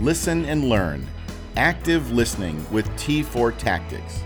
[0.00, 1.06] listen, and learn.
[1.56, 4.22] Active listening with T4 Tactics.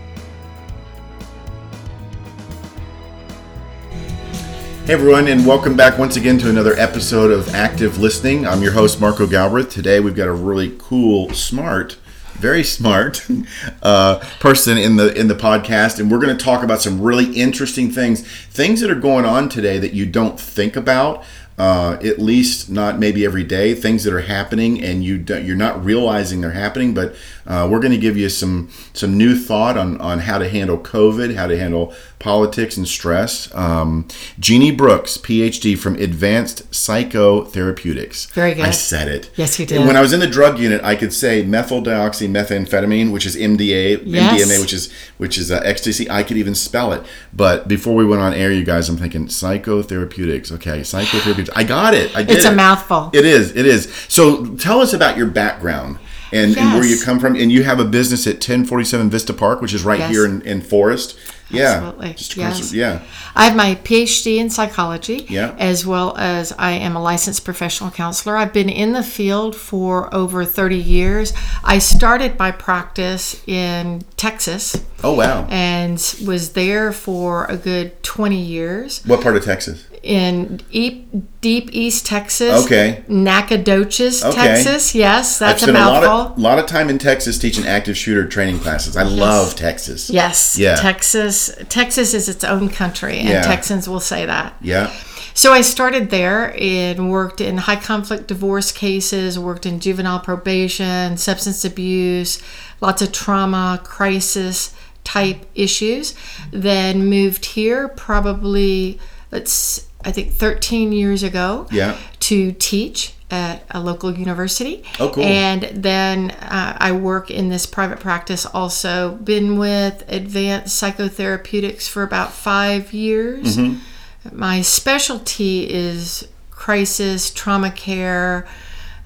[4.85, 8.45] Hey everyone, and welcome back once again to another episode of Active Listening.
[8.45, 9.69] I'm your host Marco Galbraith.
[9.69, 11.93] Today we've got a really cool, smart,
[12.33, 13.25] very smart
[13.83, 17.31] uh, person in the in the podcast, and we're going to talk about some really
[17.33, 21.23] interesting things, things that are going on today that you don't think about.
[21.57, 25.83] Uh, at least not maybe every day things that are happening and you you're not
[25.85, 27.13] realizing they're happening but
[27.45, 30.75] uh, we're going to give you some some new thought on on how to handle
[30.77, 33.53] covid how to handle politics and stress.
[33.55, 34.07] Um,
[34.39, 38.31] jeannie brooks phd from advanced psychotherapeutics.
[38.31, 38.65] Very good.
[38.65, 39.29] i said it.
[39.35, 39.87] Yes, you And did.
[39.87, 44.01] when i was in the drug unit i could say methyl dioxymethamphetamine which is mda
[44.05, 44.41] Yes.
[44.43, 46.09] mdma which is which is uh, ecstasy.
[46.09, 47.03] I could even spell it.
[47.33, 50.51] But before we went on air you guys i'm thinking psychotherapeutics.
[50.51, 52.55] Okay psychotherapeutics i got it i did It's a it.
[52.55, 53.09] mouthful.
[53.13, 53.55] It is.
[53.55, 53.91] It is.
[54.07, 55.99] So tell us about your background
[56.33, 57.35] and, and where you come from.
[57.35, 60.11] And you have a business at 1047 Vista Park, which is right Yes.
[60.11, 61.17] here in, in Forest.
[61.49, 61.93] Yeah.
[61.99, 62.15] Absolutely.
[62.41, 62.73] Yes.
[62.73, 63.01] Yeah.
[63.35, 65.53] I have my PhD in psychology, Yeah.
[65.59, 68.37] as well as I am a licensed professional counselor.
[68.37, 71.33] I've been in the field for over 30 years.
[71.65, 75.45] I started my practice in Texas Oh, wow.
[75.49, 79.87] and was there for a good 20 years What part of Texas?
[80.03, 81.07] In deep,
[81.41, 82.65] deep East Texas.
[82.65, 83.03] Okay.
[83.07, 84.35] Nacogdoches, Okay.
[84.35, 84.95] Texas.
[84.95, 86.33] Yes, that's I've a spent a lot mouthful.
[86.35, 88.97] of, lot of time in Texas teaching active shooter training classes.
[88.97, 90.09] I love Texas.
[90.09, 90.57] Yes.
[90.57, 90.75] Yeah.
[90.75, 91.51] Texas.
[91.69, 93.41] Texas is its own country, and Yeah.
[93.43, 94.55] Texans will say that.
[94.61, 94.91] Yeah.
[95.33, 101.15] So I started there and worked in high conflict divorce cases, worked in juvenile probation,
[101.15, 102.41] substance abuse,
[102.81, 104.73] lots of trauma, crisis
[105.03, 106.15] type issues.
[106.51, 108.99] Then moved here probably
[109.31, 111.97] let's I think 13 years ago Yeah.
[112.21, 114.83] to teach at a local university.
[114.99, 115.23] Oh, cool.
[115.23, 119.11] And then uh, I work in this private practice also.
[119.23, 123.55] Been with Advanced Psychotherapeutics for about five years.
[123.57, 124.37] Mm-hmm.
[124.37, 128.47] My specialty is crisis, trauma care,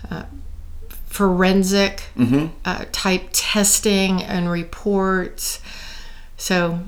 [0.10, 0.24] uh,
[1.08, 2.48] forensic Mm-hmm.
[2.66, 5.60] uh, type testing and reports.
[6.46, 6.80] So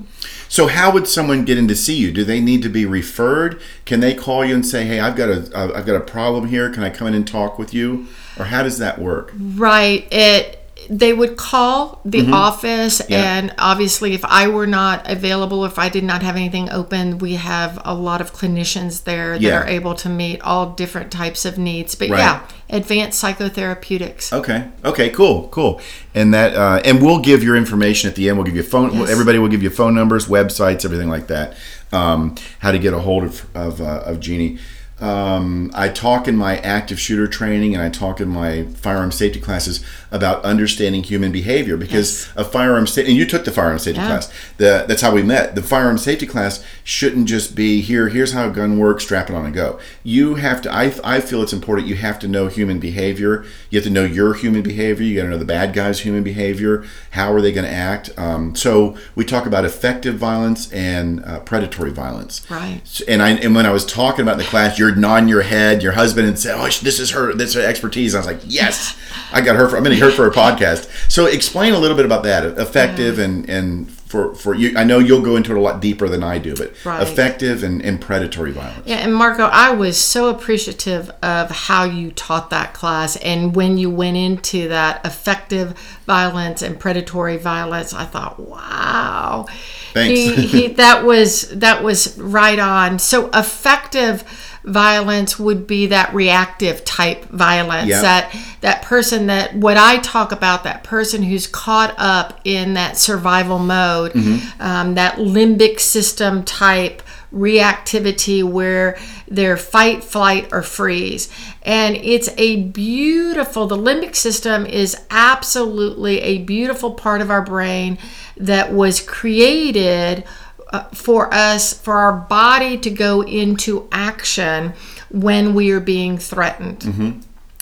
[0.48, 2.12] So how would someone get in to see you?
[2.12, 3.60] Do they need to be referred?
[3.86, 6.70] Can they call you and say, "Hey, I've got a I've got a problem here.
[6.70, 8.06] Can I come in and talk with you?"
[8.38, 9.32] Or how does that work?
[9.36, 10.06] Right.
[10.12, 10.57] It
[10.90, 13.12] they would call the office Mm-hmm.
[13.12, 13.36] Yeah.
[13.38, 17.34] and obviously if I were not available, if I did not have anything open, we
[17.34, 19.60] have a lot of clinicians there that Yeah.
[19.60, 21.94] are able to meet all different types of needs.
[21.94, 22.18] But Right.
[22.20, 22.40] yeah,
[22.70, 24.32] advanced psychotherapeutics.
[24.32, 24.64] Okay.
[24.84, 25.10] Okay.
[25.10, 25.48] Cool.
[25.50, 25.80] Cool.
[26.14, 28.38] And that, uh, and we'll give your information at the end.
[28.38, 28.92] We'll give you phone.
[28.94, 29.10] Yes.
[29.10, 31.54] Everybody will give you phone numbers, websites, everything like that.
[31.92, 34.58] Um, how to get a hold of of, uh, of Jeannie.
[35.00, 39.38] Um, I talk in my active shooter training and I talk in my firearm safety
[39.38, 42.28] classes about understanding human behavior because Yes.
[42.36, 44.06] a firearm safety, and you took the firearm safety Yeah.
[44.08, 44.30] class.
[44.56, 45.54] The, that's how we met.
[45.54, 48.08] The firearm safety class shouldn't just be here.
[48.08, 49.04] Here's how a gun works.
[49.04, 49.78] Strap it on and go.
[50.02, 50.72] You have to.
[50.74, 51.86] I, I feel it's important.
[51.88, 53.44] You have to know human behavior.
[53.70, 55.04] You have to know your human behavior.
[55.04, 56.84] You got to know the bad guys' human behavior.
[57.10, 58.10] How are they going to act?
[58.16, 62.46] Um, so we talk about affective violence and uh, predatory violence.
[62.50, 62.80] Right.
[63.06, 65.82] And I and when I was talking about in the class, you're nodding your head.
[65.82, 67.34] Your husband and said, "Oh, this is her.
[67.34, 68.96] This is her expertise." I was like, "Yes,
[69.32, 69.68] I got her.
[69.68, 72.44] For, I'm going to her for a podcast." So explain a little bit about that.
[72.58, 74.72] Affective and and for for you.
[74.76, 77.02] I know you'll go into it a lot deeper than I do, but Right.
[77.02, 78.86] affective and, and predatory violence.
[78.86, 83.16] Yeah, and Marco, I was so appreciative of how you taught that class.
[83.16, 85.74] And when you went into that affective
[86.06, 89.46] violence and predatory violence, I thought, wow.
[89.92, 90.18] Thanks.
[90.18, 92.98] He, he, that was that was right on.
[92.98, 94.24] So affective
[94.68, 98.02] violence would be that reactive type violence Yeah.
[98.02, 102.96] that that person that what I talk about that person who's caught up in that
[102.98, 104.12] survival mode
[104.60, 108.98] um, that limbic system type reactivity where
[109.28, 111.28] they're fight flight or freeze
[111.62, 117.98] and it's a beautiful the limbic system is absolutely a beautiful part of our brain
[118.36, 120.24] that was created
[120.72, 124.72] uh, for us, for our body to go into action
[125.10, 126.84] when we are being threatened.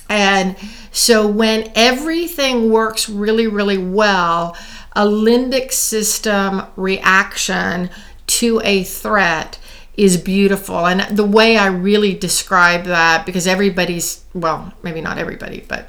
[0.08, 0.56] And
[0.92, 4.56] so when everything works really, really well,
[4.94, 7.90] a limbic system reaction
[8.28, 9.58] to a threat
[9.96, 10.86] is beautiful.
[10.86, 15.88] And the way I really describe that, because everybody's, well, maybe not everybody, but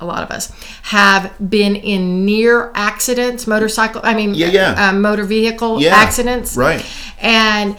[0.00, 0.52] a lot of us
[0.82, 4.88] have been in near accidents, motorcycle, I mean, Yeah, yeah.
[4.88, 6.56] Uh, motor vehicle Yeah, accidents.
[6.56, 6.84] right.
[7.20, 7.76] And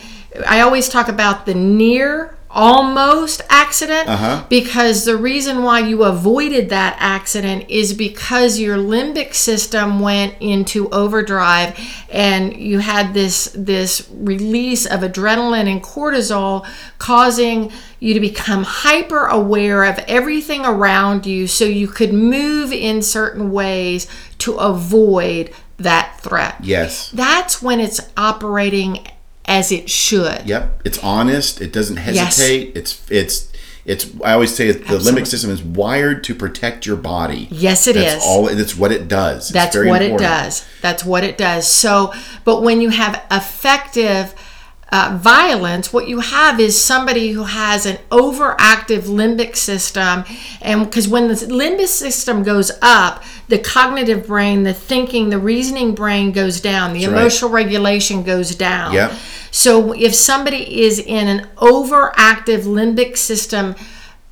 [0.48, 4.44] I always talk about the near almost accident Uh-huh.
[4.49, 10.89] because the reason why you avoided that accident is because your limbic system went into
[10.89, 11.77] overdrive
[12.09, 16.65] and you had this this release of adrenaline and cortisol
[16.97, 23.01] causing you to become hyper aware of everything around you so you could move in
[23.01, 24.07] certain ways
[24.38, 26.55] to avoid that threat.
[26.61, 27.11] Yes.
[27.11, 29.05] That's when it's operating
[29.47, 30.45] as it should.
[30.47, 30.81] Yep.
[30.85, 31.61] It's honest.
[31.61, 32.75] It doesn't hesitate.
[32.75, 33.51] It's it's
[33.85, 34.09] it's.
[34.23, 35.21] I always say the Absolutely.
[35.21, 37.47] limbic system is wired to protect your body.
[37.49, 38.23] Yes, it That's is.
[38.27, 38.45] all.
[38.47, 39.45] That's what it does.
[39.45, 40.21] It's That's what important.
[40.21, 40.67] it does.
[40.81, 41.67] That's what it does.
[41.67, 42.13] So,
[42.44, 44.35] but when you have affective
[44.89, 50.24] uh, violence, what you have is somebody who has an overactive limbic system.
[50.62, 55.94] And because when the limbic system goes up, the cognitive brain, the thinking, the reasoning
[55.94, 57.18] brain goes down, the right.
[57.18, 58.94] emotional regulation goes down.
[58.94, 59.12] Yep.
[59.51, 63.75] So, if somebody is in an overactive limbic system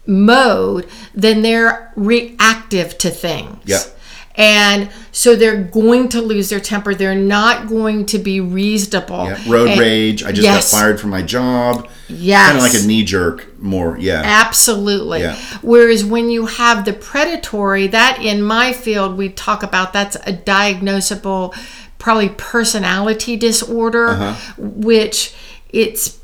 [0.06, 3.62] mode, then they're reactive to things.
[3.66, 3.95] Yep.
[4.38, 6.94] And so they're going to lose their temper.
[6.94, 9.26] They're not going to be reasonable.
[9.26, 9.40] Yeah.
[9.48, 10.24] Road And- rage.
[10.24, 10.72] I just yes.
[10.72, 11.90] got fired from my job.
[12.10, 12.48] Yes.
[12.52, 13.60] Kind of like a knee jerk.
[13.62, 13.98] More.
[13.98, 14.22] Yeah.
[14.24, 15.22] Absolutely.
[15.22, 15.38] Yeah.
[15.62, 20.34] Whereas when you have the predatory, that in my field, we talk about that's a
[20.34, 21.56] diagnosable,
[21.98, 24.34] probably personality disorder, Uh-huh.
[24.58, 25.34] which
[25.70, 26.18] it's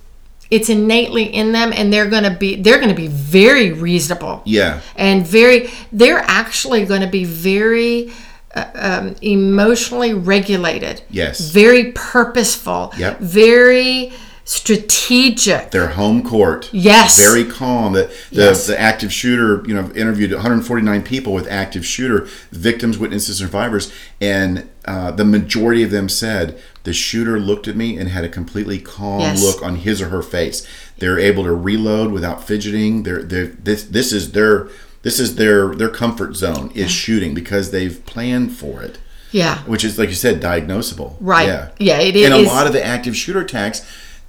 [0.51, 4.42] it's innately in them and they're going to be they're going to be very reasonable
[4.45, 4.81] yeah.
[4.98, 8.12] and very they're actually going to be very
[8.53, 11.39] uh, um, emotionally regulated Yes.
[11.39, 13.19] very purposeful Yep.
[13.19, 14.12] very
[14.51, 16.69] strategic Their home court.
[16.74, 17.18] Yes.
[17.19, 17.94] Very calm.
[17.94, 18.68] The the, Yes.
[18.68, 19.63] the active shooter.
[19.68, 25.83] You know, interviewed 149 people with active shooter victims, witnesses, survivors, and uh, the majority
[25.83, 29.42] of them said the shooter looked at me and had a completely calm Yes.
[29.44, 30.65] look on his or her face.
[30.98, 33.03] They're able to reload without fidgeting.
[33.03, 34.68] They're, they're this this is their
[35.03, 39.00] this is their their comfort zone is shooting because they've planned for it
[39.31, 41.48] yeah which is like you said diagnosable Right.
[41.48, 42.25] yeah Yeah, it is.
[42.25, 43.81] and a lot of the active shooter attacks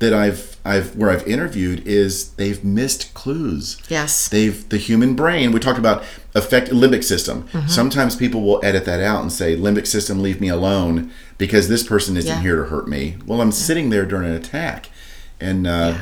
[0.03, 3.81] that i've i've where i've interviewed is they've missed clues.
[3.89, 4.29] Yes.
[4.29, 6.05] They've the human brain we talked about
[6.35, 7.37] affect limbic system.
[7.53, 7.69] Mm-hmm.
[7.69, 11.83] sometimes people will edit that out and say limbic system leave me alone because this
[11.93, 12.43] person isn't Yeah.
[12.43, 13.17] here to hurt me.
[13.27, 14.91] Well i'm sitting there during an attack.
[15.41, 15.95] And uh,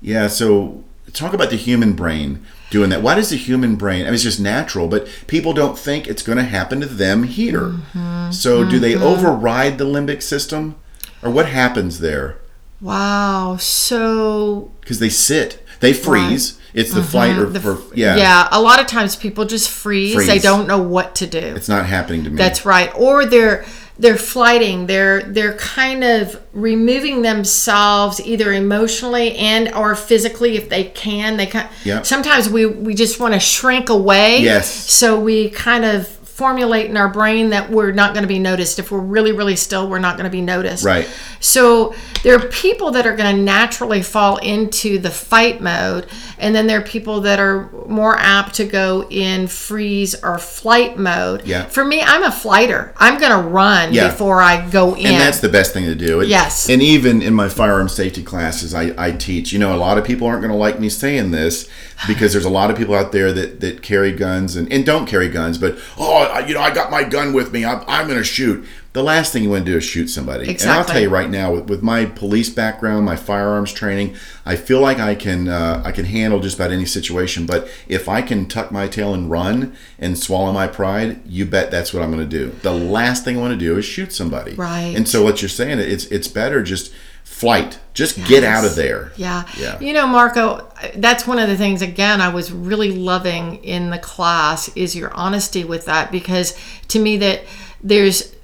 [0.00, 0.26] yeah.
[0.28, 0.82] so
[1.12, 3.02] talk about the human brain doing that.
[3.02, 6.22] Why does the human brain i mean it's just natural but people don't think it's
[6.28, 7.68] going to happen to them here.
[7.76, 8.32] Mm-hmm.
[8.32, 10.76] so do they override the limbic system?
[11.24, 12.38] Or what happens there
[12.82, 17.52] wow so because they sit they freeze it's the flight or, Mm-hmm.
[17.52, 21.14] the- or yeah, yeah a lot of times people just freeze, they don't know what
[21.16, 22.90] to do it's not happening to me That's right.
[22.96, 23.64] Or they're
[23.98, 24.86] they're flighting.
[24.86, 31.36] They're they're kind of removing themselves either emotionally and or physically if they can.
[31.36, 32.00] They kind Yeah.
[32.02, 34.38] sometimes we we just want to shrink away.
[34.40, 34.68] Yes.
[34.70, 36.08] So we kind of
[36.42, 38.80] formulate in our brain that we're not going to be noticed.
[38.80, 40.84] If we're really really still, we're not going to be noticed.
[40.84, 41.08] Right.
[41.38, 41.94] So
[42.24, 46.06] there are people that are going to naturally fall into the fight mode,
[46.38, 50.98] and then there are people that are more apt to go in freeze or flight
[50.98, 51.46] mode.
[51.46, 51.66] Yeah.
[51.66, 52.92] For me, I'm a flighter.
[52.96, 54.08] I'm going to run Yeah.
[54.08, 55.06] before I go in.
[55.06, 56.20] and that's the best thing to do.
[56.20, 56.68] It- Yes.
[56.68, 59.52] And even in my firearm safety classes, I, I teach.
[59.52, 61.68] You know, a lot of people aren't going to like me saying this
[62.06, 65.06] because there's a lot of people out there that, that carry guns and, and don't
[65.06, 67.64] carry guns, but oh, I, you know, I got my gun with me.
[67.64, 68.66] I'm, I'm going to shoot.
[68.92, 70.50] The last thing you want to do is shoot somebody.
[70.50, 70.68] Exactly.
[70.68, 74.56] And I'll tell you right now, with, with my police background, my firearms training, I
[74.56, 77.46] feel like I can uh, I can handle just about any situation.
[77.46, 81.70] But if I can tuck my tail and run and swallow my pride, you bet
[81.70, 82.54] that's what I'm going to do.
[82.60, 84.54] The last thing I want to do is shoot somebody.
[84.56, 84.94] Right.
[84.94, 86.92] And so what you're saying, it's it's better just
[87.32, 87.78] flight.
[87.94, 89.12] Just get out of there.
[89.16, 89.44] Yeah.
[89.58, 89.80] Yeah.
[89.80, 93.98] You know, Marco, that's one of the things again I was really loving in the
[93.98, 96.56] class is your honesty with that because
[96.88, 97.42] to me that
[97.82, 98.34] there's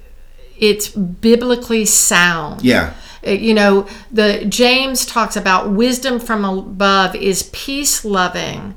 [0.59, 2.63] it's biblically sound.
[2.63, 2.95] Yeah.
[3.27, 8.75] Uh, You know, the James talks about wisdom from above is peace loving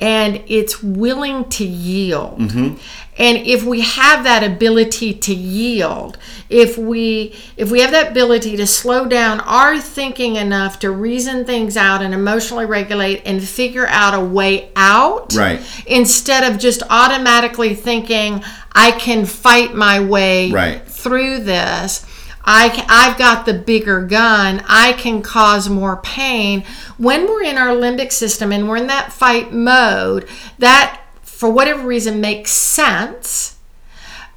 [0.00, 2.38] and it's willing to yield.
[2.38, 2.74] Mm-hmm.
[3.18, 6.16] And if we have that ability to yield,
[6.48, 11.44] if we if we have that ability to slow down our thinking enough to reason
[11.44, 15.60] things out and emotionally regulate and figure out a way out, Right.
[15.86, 18.42] instead of just automatically thinking
[18.72, 20.86] I can fight my way Right.
[20.86, 22.06] through this.
[22.44, 24.62] I, I've got the bigger gun.
[24.66, 26.64] I can cause more pain.
[26.96, 30.28] When we're in our limbic system and we're in that fight mode,
[30.58, 33.56] that, for whatever reason, makes sense.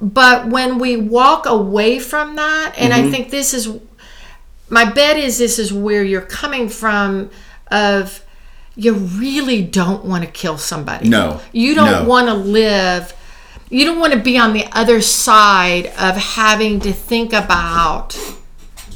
[0.02, 3.12] But when we walk away from that, and I mm-hmm.
[3.12, 3.70] think this is,
[4.70, 7.30] my bet is this is where you're coming from
[7.68, 8.24] of
[8.76, 11.08] you really don't want to kill somebody.
[11.08, 11.40] No.
[11.52, 12.06] You don't No.
[12.06, 13.14] want to live
[13.74, 18.14] you don't want to be on the other side of having to think about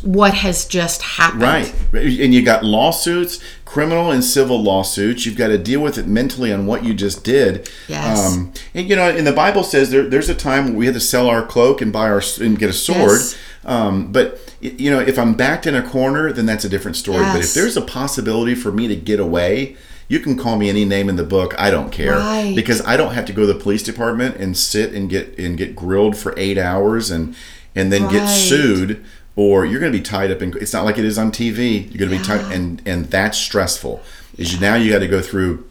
[0.03, 1.41] what has just happened.
[1.41, 1.73] Right.
[1.93, 5.25] And you got lawsuits, criminal and civil lawsuits.
[5.25, 7.67] You've got to deal with it mentally on what you just did.
[7.87, 8.35] Yes.
[8.35, 10.93] Um, and you know, and the Bible says there, there's a time where we had
[10.93, 13.19] to sell our cloak and buy our and get a sword.
[13.19, 13.37] Yes.
[13.65, 17.21] Um, but you know, if I'm backed in a corner, then that's a different story.
[17.21, 17.35] Yes.
[17.35, 19.75] But if there's a possibility for me to get away,
[20.07, 21.53] you can call me any name in the book.
[21.57, 22.53] I don't care Right.
[22.55, 25.57] because I don't have to go to the police department and sit and get and
[25.57, 27.35] get grilled for eight hours and
[27.75, 29.03] and then get sued
[29.35, 31.89] or you're going to be tied up in it's not like it is on TV
[31.93, 34.01] you're going to be tied and and that's stressful
[34.37, 35.63] is you now you got to go through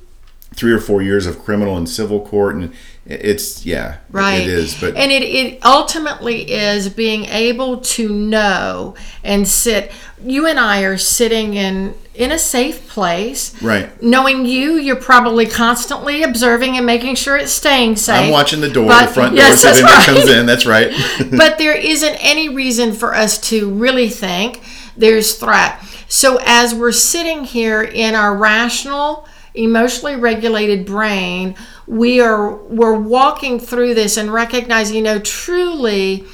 [0.54, 2.72] three or four years of criminal and civil court and
[3.04, 4.40] it's yeah Right.
[4.40, 9.92] it is but and it, it ultimately is being able to know and sit
[10.24, 13.60] you and I are sitting in in a safe place.
[13.62, 14.02] Right.
[14.02, 18.16] Knowing you, you're probably constantly observing and making sure it's staying safe.
[18.24, 20.16] I'm watching the door, But- the front yes, door, so that's right.
[20.16, 20.46] comes in.
[20.46, 20.92] That's right.
[21.36, 24.62] but there isn't any reason for us to really think
[24.96, 25.78] there's threat.
[26.08, 33.58] So as we're sitting here in our rational, emotionally regulated brain, we are we're walking
[33.58, 36.24] through this and recognizing, you know, truly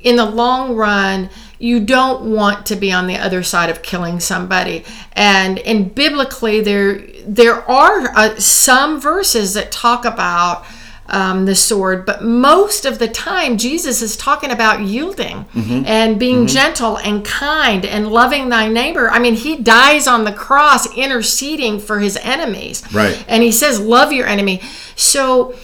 [0.00, 4.20] in the long run you don't want to be on the other side of killing
[4.20, 4.84] somebody.
[5.12, 10.64] And and biblically there there are uh, some verses that talk about
[11.08, 15.44] um, the sword but most of the time jesus is talking about yielding
[15.86, 20.32] and being gentle and kind and loving thy neighbor i mean he dies on the
[20.32, 23.24] cross interceding for his enemies Right.
[23.28, 24.60] and he says love your enemy
[24.96, 25.54] so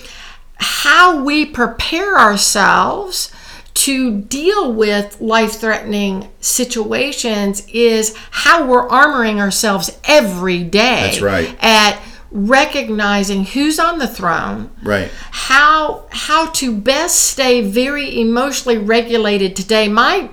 [0.57, 3.33] how we prepare ourselves
[3.75, 11.01] to deal with life threatening situations is how we're armoring ourselves every day.
[11.05, 11.57] That's right.
[11.61, 12.02] At
[12.33, 15.11] recognizing who's on the throne, right.
[15.31, 19.89] how how to best stay very emotionally regulated today.
[19.89, 20.31] My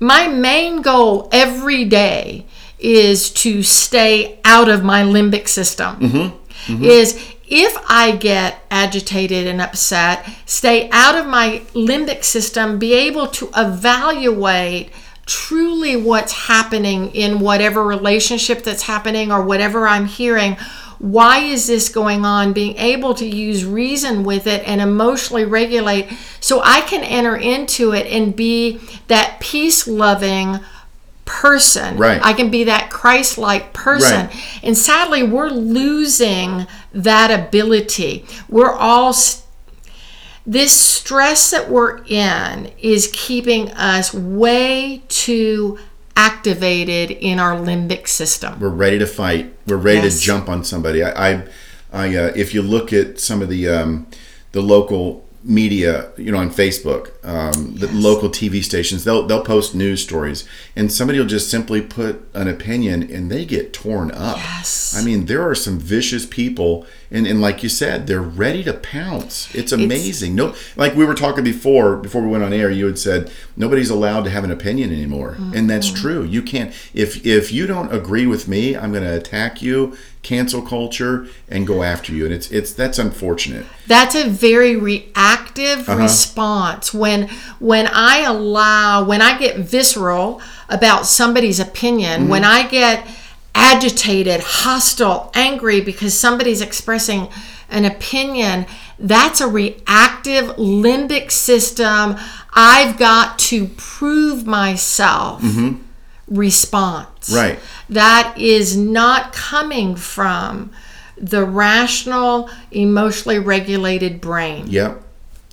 [0.00, 2.46] my main goal every day
[2.78, 5.96] is to stay out of my limbic system.
[5.96, 6.72] Mm-hmm.
[6.72, 6.84] Mm-hmm.
[6.84, 13.28] Is if I get agitated and upset, stay out of my limbic system, be able
[13.28, 14.90] to evaluate
[15.26, 20.56] truly what's happening in whatever relationship that's happening or whatever I'm hearing.
[20.98, 22.52] Why is this going on?
[22.52, 26.08] Being able to use reason with it and emotionally regulate
[26.40, 30.60] so I can enter into it and be that peace loving
[31.24, 31.96] person.
[31.96, 32.20] Right.
[32.22, 34.26] I can be that Christ like person.
[34.26, 34.60] Right.
[34.62, 38.24] And sadly, we're losing that ability.
[38.48, 39.12] We're all.
[39.12, 39.44] St-
[40.48, 45.76] this stress that we're in is keeping us way too
[46.16, 48.58] activated in our limbic system.
[48.58, 49.54] We're ready to fight.
[49.66, 50.18] We're ready Yes.
[50.18, 51.02] to jump on somebody.
[51.02, 51.42] I, I,
[51.92, 54.06] I uh, if you look at some of the um,
[54.52, 59.74] the local media, you know, on Facebook, um, the local TV stations, they'll they'll post
[59.74, 64.36] news stories, and somebody will just simply put an opinion, and they get torn up.
[64.36, 64.96] Yes.
[64.96, 68.72] I mean, there are some vicious people, and, and like you said, they're ready to
[68.72, 69.52] pounce.
[69.56, 70.36] It's amazing.
[70.36, 73.90] no, like we were talking before, before we went on air, you had said nobody's
[73.90, 76.22] allowed to have an opinion anymore, and that's true.
[76.22, 80.62] You can't if if you don't agree with me, I'm going to attack you, cancel
[80.62, 83.66] culture, and go after you, and it's it's that's unfortunate.
[83.86, 87.15] That's a very reactive response when
[87.58, 92.30] when I allow when I get visceral about somebody's opinion, mm-hmm.
[92.30, 93.06] when I get
[93.54, 97.28] agitated, hostile, angry because somebody's expressing
[97.68, 98.66] an opinion,
[98.98, 102.16] that's a reactive limbic system.
[102.52, 105.82] I've got to prove myself mm-hmm.
[106.28, 107.30] response.
[107.30, 107.58] Right.
[107.88, 110.70] That is not coming from
[111.16, 114.66] the rational, emotionally regulated brain.
[114.68, 115.02] Yep.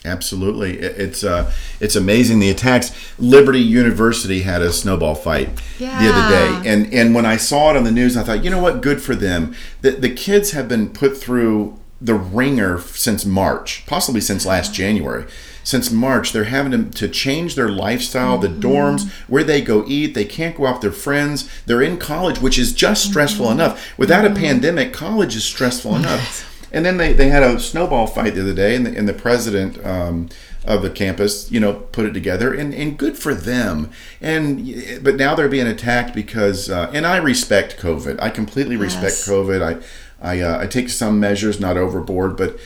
[0.05, 2.91] Absolutely, it's uh, it's amazing the attacks.
[3.17, 7.77] Liberty University had a snowball fight the other day, and and when I saw it
[7.77, 9.55] on the news, I thought, you know what, good for them.
[9.81, 15.25] The the kids have been put through the ringer since March, possibly since last January.
[15.63, 18.59] Since March, they're having to, to change their lifestyle, the mm-hmm.
[18.59, 20.13] dorms, where they go eat.
[20.13, 21.49] They can't go out with their friends.
[21.65, 23.11] They're in college, which is just mm-hmm.
[23.11, 23.97] stressful enough.
[23.97, 24.37] Without a mm-hmm.
[24.37, 26.52] pandemic, college is stressful enough.
[26.73, 29.13] And then they, they had a snowball fight the other day, and the, and the
[29.13, 30.29] president um,
[30.65, 33.91] of the campus, you know, put it together, and, and good for them.
[34.19, 38.19] And but now they're being attacked because, uh, and I respect COVID.
[38.19, 39.29] I completely respect Yes.
[39.29, 39.61] COVID.
[39.61, 39.83] I
[40.23, 42.57] I, uh, I take some measures, not overboard, but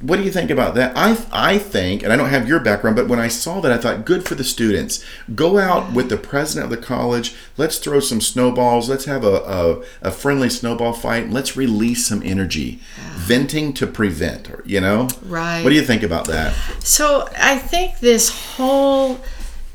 [0.00, 0.92] what do you think about that?
[0.96, 3.76] I I think, and I don't have your background, but when I saw that, I
[3.76, 5.04] thought, good for the students.
[5.34, 7.34] Go out with the president of the college.
[7.56, 8.88] Let's throw some snowballs.
[8.88, 11.30] Let's have a, a, a friendly snowball fight.
[11.30, 12.80] Let's release some energy.
[13.14, 15.08] Venting to prevent, you know?
[15.22, 15.62] Right.
[15.62, 16.54] What do you think about that?
[16.82, 19.20] So I think this whole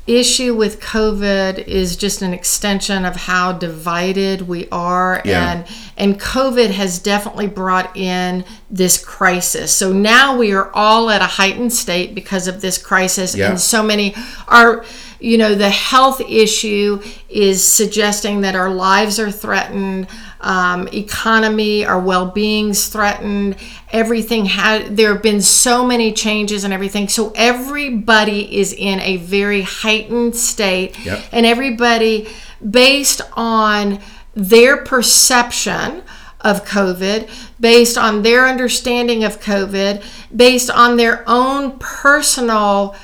[0.06, 5.52] issue with COVID is just an extension of how divided we are Yeah.
[5.52, 5.64] and
[5.96, 9.72] and COVID has definitely brought in this crisis.
[9.72, 13.50] So now we are all at a heightened state because of this crisis Yeah.
[13.50, 14.14] and so many
[14.46, 14.84] are
[15.20, 20.08] you know the health issue is suggesting that our lives are threatened
[20.40, 23.56] um, economy our well-being's threatened.
[23.92, 27.08] Everything had there have been so many changes and everything.
[27.08, 30.98] So everybody is in a very heightened state.
[31.04, 31.24] Yep.
[31.32, 32.28] and everybody
[32.70, 34.00] based on
[34.34, 36.02] their perception
[36.42, 40.04] of COVID, based on their understanding of COVID,
[40.34, 42.94] based on their own personal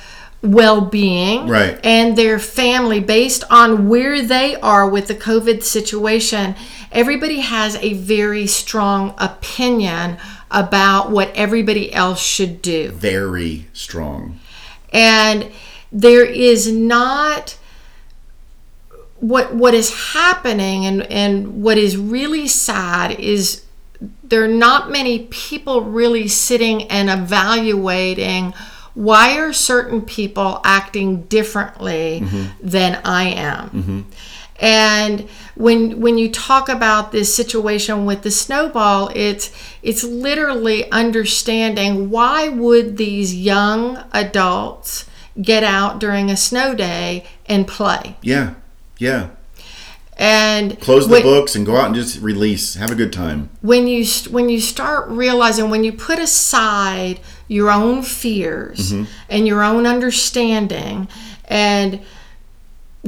[0.43, 1.79] well being Right.
[1.83, 6.55] and their family, based on where they are with the COVID situation.
[6.91, 10.17] Everybody has a very strong opinion
[10.51, 14.39] about what everybody else should do Very strong.
[14.91, 15.49] and
[15.91, 17.55] there is not
[19.19, 23.63] what what is happening and and what is really sad is
[24.23, 28.53] there are not many people really sitting and evaluating
[28.93, 32.67] why are certain people acting differently mm-hmm.
[32.67, 33.69] than I am.
[33.69, 34.01] Mm-hmm.
[34.59, 42.09] And when when you talk about this situation with the snowball, it's it's literally understanding
[42.09, 45.09] why would these young adults
[45.41, 48.15] get out during a snow day and play.
[48.21, 48.53] Yeah.
[48.99, 49.29] Yeah.
[50.15, 52.75] And Close the when- books and go out and just release.
[52.75, 53.49] Have a good time.
[53.61, 57.19] when you when you start realizing when you put aside
[57.53, 58.79] your own fears
[59.33, 61.07] and your own understanding
[61.45, 61.99] and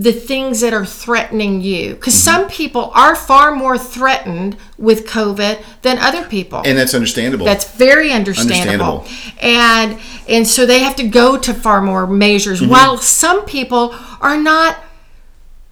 [0.07, 5.55] the things that are threatening you because some people are far more threatened with covid
[5.83, 7.45] than other people And that's understandable.
[7.45, 9.05] that's very understandable.
[9.41, 12.71] And and so they have to go to far more measures Mm-hmm.
[12.75, 14.71] while some people are not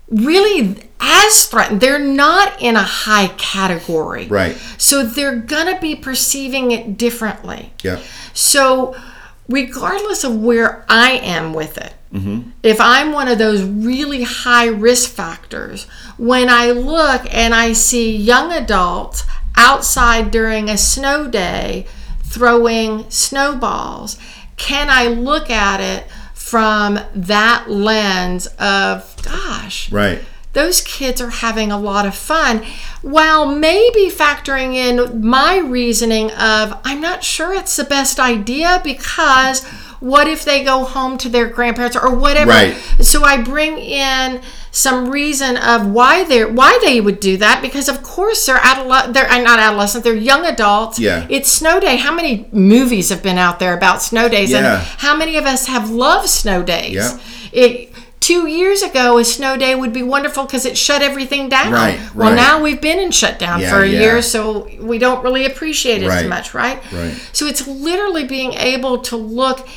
[0.10, 1.82] really as threatened.
[1.82, 4.28] They're not in a high category.
[4.28, 4.56] Right.
[4.78, 7.74] So they're going to be perceiving it differently.
[7.84, 8.00] yeah.
[8.34, 8.96] So,
[9.50, 12.52] regardless of where I am with it, Mm-hmm.
[12.62, 15.86] if I'm one of those really high risk factors,
[16.18, 19.24] when I look and I see young adults
[19.58, 21.88] outside during a snow day
[22.22, 24.20] throwing snowballs,
[24.58, 30.22] can I look at it from that lens of, gosh, Right.
[30.54, 32.64] Those kids are having a lot of fun
[33.02, 39.64] while maybe factoring in my reasoning of i'm not sure it's the best idea because
[40.00, 42.76] what if they go home to their grandparents or whatever Right.
[43.02, 47.88] so i bring in some reason of why they're why they would do that because
[47.88, 51.26] of course they're adolescent they're uh, not adolescent they're young adults Yeah.
[51.30, 54.80] it's snow day how many movies have been out there about snow days Yeah.
[54.80, 57.20] and how many of us have loved snow days Yeah.
[57.52, 57.93] it
[58.24, 62.00] two years ago a snow day would be wonderful because it shut everything down Right,
[62.16, 62.36] well right.
[62.36, 64.00] now we've been in shutdown Yeah, for a yeah.
[64.00, 67.14] year so we don't really appreciate it Right, as much right right.
[67.34, 69.68] so it's literally being able to look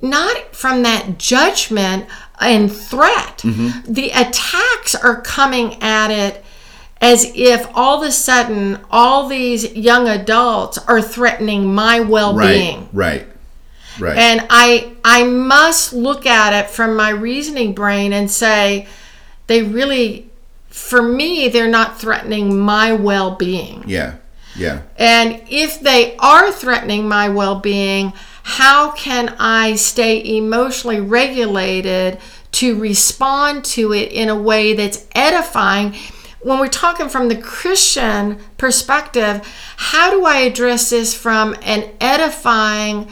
[0.00, 2.06] not from that judgment
[2.40, 3.92] and threat Mm-hmm.
[3.92, 6.44] the attacks are coming at it
[7.00, 13.20] as if all of a sudden all these young adults are threatening my well-being Right.
[13.20, 13.26] Right.
[13.98, 14.16] Right.
[14.18, 18.86] and I I must look at it from my reasoning brain and say
[19.46, 20.28] they really
[20.68, 23.84] for me they're not threatening my well-being.
[23.86, 24.16] yeah.
[24.54, 24.82] Yeah.
[24.96, 32.18] And if they are threatening my well-being, how can I stay emotionally regulated
[32.52, 35.94] to respond to it in a way that's edifying?
[36.40, 43.10] When we're talking from the Christian perspective, how do I address this from an edifying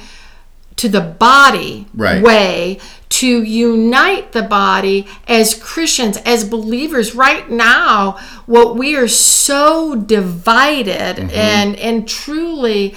[0.76, 2.22] to the body Right.
[2.22, 2.78] way
[3.10, 7.14] to unite the body as Christians, as believers.
[7.14, 11.30] Right now, what we are so divided Mm-hmm.
[11.30, 12.94] and and truly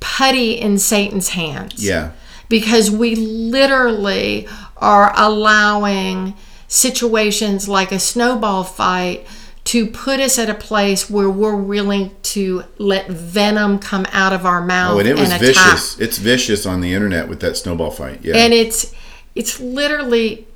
[0.00, 2.10] putty in Satan's hands Yeah.
[2.48, 4.46] because we literally
[4.76, 6.34] are allowing
[6.68, 9.26] situations like a snowball fight
[9.66, 14.46] to put us at a place where we're willing to let venom come out of
[14.46, 15.40] our mouth Oh, and it was attack.
[15.40, 15.98] vicious.
[15.98, 18.20] It's vicious on the internet with that snowball fight.
[18.24, 18.36] Yeah.
[18.36, 18.94] And it's
[19.34, 20.46] it's literally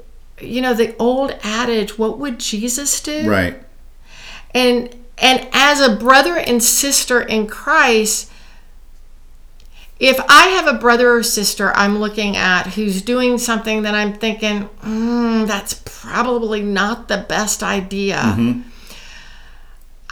[0.41, 3.29] you know the old adage what would Jesus do?
[3.29, 3.61] right.
[4.55, 8.31] and and as a brother and sister in Christ
[9.99, 14.15] if I have a brother or sister I'm looking at who's doing something that I'm
[14.15, 18.35] thinking mm, that's probably not the best idea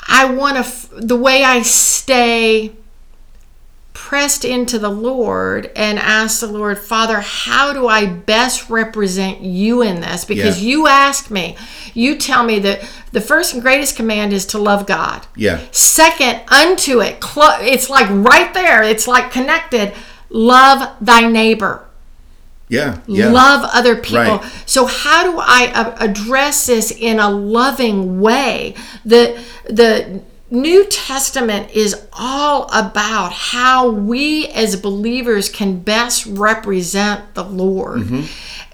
[0.08, 2.72] I want to f- the way I stay
[3.92, 9.82] pressed into the Lord and ask the Lord, Father, how do I best represent you
[9.82, 10.24] in this?
[10.24, 10.68] Because Yeah.
[10.68, 11.56] you ask me,
[11.94, 12.80] you tell me that
[13.12, 15.26] the first and greatest command is to love God.
[15.36, 15.58] Yeah.
[15.72, 19.92] Second, unto it, clo- it's like right there, it's like connected.
[20.30, 21.84] Love thy neighbor
[22.68, 23.00] Yeah.
[23.06, 23.30] Yeah.
[23.30, 24.38] love other people.
[24.38, 24.52] Right.
[24.66, 28.74] So how do I uh, address this in a loving way?
[29.04, 37.44] The the New Testament is all about how we as believers can best represent the
[37.44, 38.00] Lord.
[38.00, 38.22] Mm-hmm.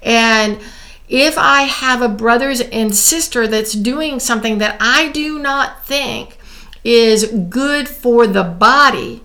[0.03, 0.61] And
[1.09, 6.39] if I have a brothers and sister that's doing something that I do not think
[6.85, 9.23] is good for the body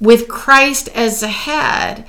[0.00, 2.06] with Christ as the head,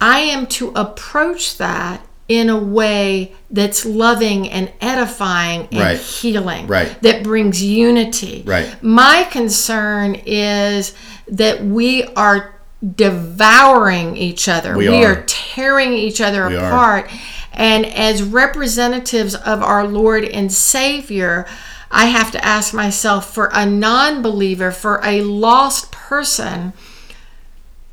[0.00, 5.98] I am to approach that in a way that's loving and edifying and Right.
[5.98, 7.00] healing, Right.
[7.02, 8.42] that brings unity.
[8.46, 8.68] Right.
[8.82, 10.92] My concern is
[11.26, 12.54] that we are
[12.94, 14.76] devouring each other.
[14.76, 15.12] We we are.
[15.12, 16.66] are tearing each other We are.
[16.66, 17.10] apart.
[17.52, 21.46] And as representatives of our Lord and Savior,
[21.90, 26.72] I have to ask myself for a non believer, for a lost person,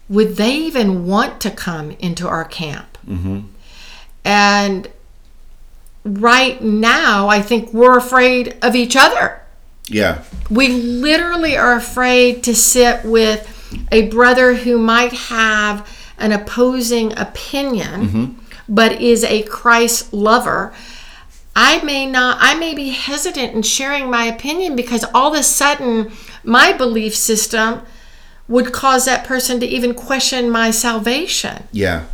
[0.07, 2.97] would they even want to come into our camp?
[3.07, 3.41] Mm-hmm.
[4.23, 4.89] And
[6.03, 9.41] right now, I think we're afraid of each other.
[9.87, 10.23] Yeah.
[10.49, 13.51] We literally are afraid to sit with
[13.91, 15.87] a brother who might have
[16.17, 18.39] an opposing opinion,
[18.69, 20.73] but is a Christ lover.
[21.55, 25.43] I may not, I may be hesitant in sharing my opinion because all of a
[25.43, 26.11] sudden
[26.43, 27.81] my belief system
[28.47, 31.63] would cause that person to even question my salvation.
[31.71, 32.05] Yeah.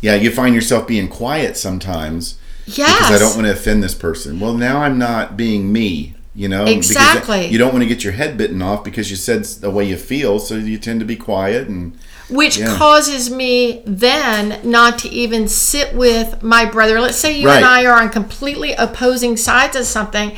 [0.00, 0.14] Yeah.
[0.14, 2.96] You find yourself being quiet sometimes Yes.
[2.98, 4.38] because I don't want to offend this person.
[4.40, 6.14] Well, now I'm not being me.
[6.34, 7.48] You know, Because Exactly.
[7.48, 9.98] you don't want to get your head bitten off because you said the way you
[9.98, 11.92] feel, so you tend to be quiet and
[12.30, 12.74] which Yeah.
[12.78, 16.98] causes me then not to even sit with my brother.
[17.02, 17.56] Let's say you Right.
[17.56, 20.32] and I are on completely opposing sides of something.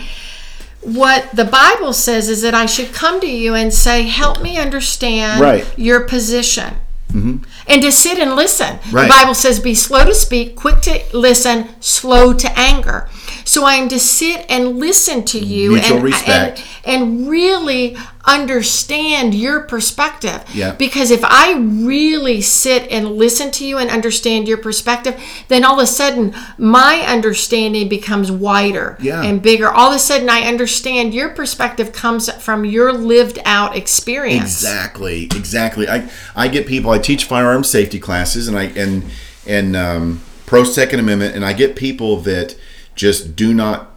[0.84, 4.58] What the Bible says is that I should come to you and say, Help me
[4.58, 5.66] understand Right.
[5.78, 6.74] your position.
[7.08, 7.44] Mm-hmm.
[7.68, 8.78] And to sit and listen.
[8.90, 9.04] Right.
[9.04, 13.08] The Bible says, Be slow to speak, quick to listen, slow to anger.
[13.44, 16.64] So I am to sit and listen to you Mutual and, respect.
[16.84, 20.42] and and really understand your perspective.
[20.52, 20.72] Yeah.
[20.74, 25.78] Because if I really sit and listen to you and understand your perspective, then all
[25.78, 29.22] of a sudden my understanding becomes wider Yeah.
[29.22, 29.68] and bigger.
[29.70, 34.62] All of a sudden I understand your perspective comes from your lived out experience.
[34.62, 35.88] Exactly, exactly.
[35.88, 36.90] I I get people.
[36.90, 39.04] I teach firearm safety classes, and I and
[39.46, 42.56] and um, pro Second Amendment, and I get people that
[42.94, 43.90] just do not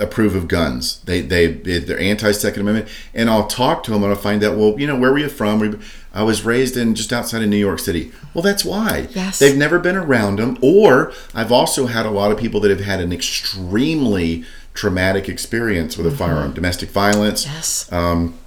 [0.00, 1.00] approve of guns.
[1.02, 4.56] They they they're anti Second Amendment, and I'll talk to them and I'll find out.
[4.56, 5.80] Well, you know, where were you from?
[6.12, 8.12] I was raised in just outside of New York City.
[8.32, 9.08] Well, that's why.
[9.10, 9.40] Yes.
[9.40, 10.56] They've never been around them.
[10.62, 14.44] Or I've also had a lot of people that have had an extremely
[14.74, 17.46] traumatic experience with a firearm, domestic violence.
[17.46, 17.90] Yes.
[17.92, 18.38] Um,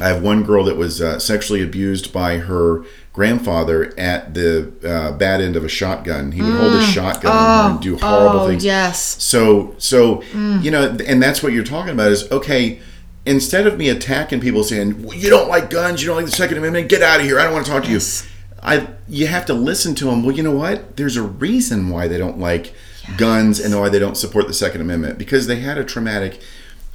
[0.00, 5.12] I have one girl that was uh, sexually abused by her grandfather at the uh,
[5.12, 6.32] bad end of a shotgun.
[6.32, 8.64] He would hold a shotgun her and do horrible oh, things.
[8.64, 9.22] yes.
[9.22, 12.80] So, so you know, and that's what you're talking about is okay.
[13.24, 16.32] Instead of me attacking people saying well, you don't like guns, you don't like the
[16.32, 17.38] Second Amendment, get out of here.
[17.38, 18.24] I don't want to talk to Yes.
[18.24, 18.30] you.
[18.64, 20.22] I you have to listen to them.
[20.24, 20.96] Well, you know what?
[20.96, 22.74] There's a reason why they don't like
[23.16, 26.40] guns and why they don't support the Second Amendment because they had a traumatic,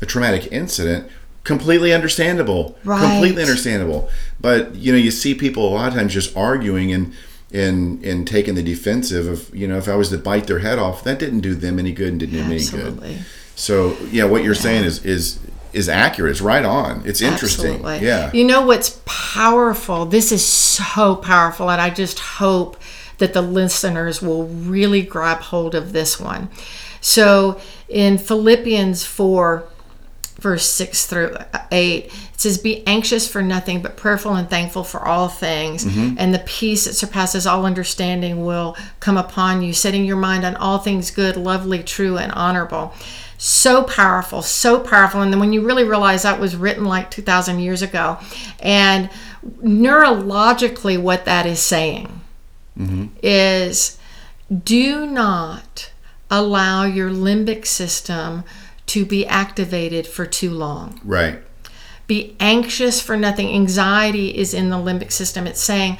[0.01, 1.09] a traumatic incident.
[1.47, 2.77] Completely understandable.
[2.83, 2.99] Right.
[2.99, 4.09] Completely understandable.
[4.39, 7.13] But you know, you see people a lot of times just arguing and
[7.53, 10.77] and and taking the defensive of you know if I was to bite their head
[10.77, 12.87] off, that didn't do them any good and didn't do me any good.
[12.87, 13.17] Absolutely.
[13.55, 15.39] So yeah, what you're saying is is
[15.71, 16.31] is accurate.
[16.31, 17.03] It's right on.
[17.05, 17.75] It's interesting.
[17.75, 18.05] Absolutely.
[18.05, 18.31] Yeah.
[18.33, 20.05] You know what's powerful?
[20.05, 22.75] This is so powerful, and I just hope
[23.19, 26.49] that the listeners will really grab hold of this one.
[26.99, 29.67] So in Philippians 4,
[30.39, 31.35] verse 6 through
[31.71, 35.85] 8, it says, Be anxious for nothing, but prayerful and thankful for all things.
[35.85, 36.15] Mm-hmm.
[36.17, 40.55] And the peace that surpasses all understanding will come upon you, setting your mind on
[40.55, 42.93] all things good, lovely, true, and honorable.
[43.39, 45.21] So powerful, so powerful.
[45.21, 48.17] And then when you really realize that was written like 2,000 years ago,
[48.59, 49.09] and
[49.61, 52.21] neurologically, what that is saying
[52.77, 53.07] mm-hmm.
[53.21, 53.97] is
[54.63, 55.91] do not
[56.29, 58.43] allow your limbic system
[58.87, 60.99] to be activated for too long.
[61.03, 61.39] Right.
[62.07, 63.49] Be anxious for nothing.
[63.49, 65.45] Anxiety is in the limbic system.
[65.45, 65.97] It's saying,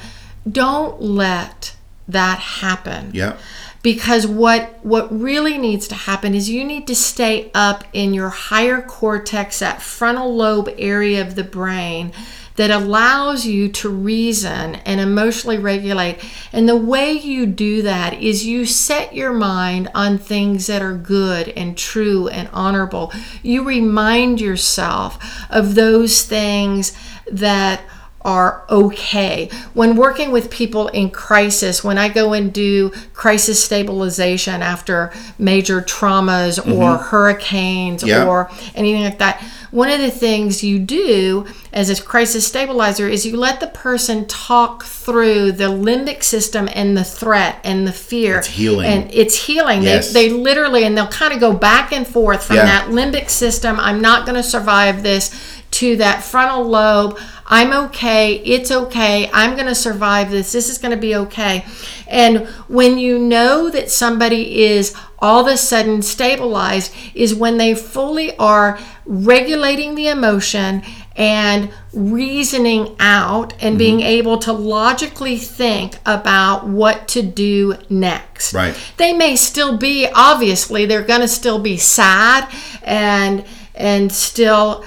[0.50, 1.76] don't let
[2.08, 3.10] that happen.
[3.12, 3.36] Yeah.
[3.82, 8.30] Because what what really needs to happen is you need to stay up in your
[8.30, 12.12] higher cortex, that frontal lobe area of the brain
[12.58, 16.18] that allows you to reason and emotionally regulate.
[16.52, 20.96] And the way you do that is you set your mind on things that are
[20.96, 23.12] good and true and honorable.
[23.44, 26.98] You remind yourself of those things
[27.30, 27.80] that
[28.22, 29.48] are okay.
[29.74, 35.80] When working with people in crisis, when I go and do crisis stabilization after major
[35.80, 37.04] traumas or mm-hmm.
[37.04, 43.08] hurricanes or anything like that, one of the things you do as a crisis stabilizer
[43.08, 47.92] is you let the person talk through the limbic system and the threat and the
[47.92, 48.38] fear.
[48.38, 48.86] It's healing.
[48.86, 49.82] And it's healing.
[49.82, 50.12] Yes.
[50.12, 52.64] They, they literally, and they'll kind of go back and forth from Yeah.
[52.64, 53.78] that limbic system.
[53.78, 55.30] I'm not going to survive this
[55.70, 57.18] to that frontal lobe.
[57.46, 58.36] I'm okay.
[58.36, 59.30] It's okay.
[59.32, 60.52] I'm going to survive this.
[60.52, 61.64] This is going to be okay.
[62.06, 67.74] And when you know that somebody is all of a sudden stabilized, is when they
[67.74, 70.82] fully are regulating the emotion
[71.16, 73.78] and reasoning out and mm-hmm.
[73.78, 78.54] being able to logically think about what to do next.
[78.54, 78.78] Right.
[78.96, 82.48] They may still be obviously they're going to still be sad
[82.82, 84.84] and and still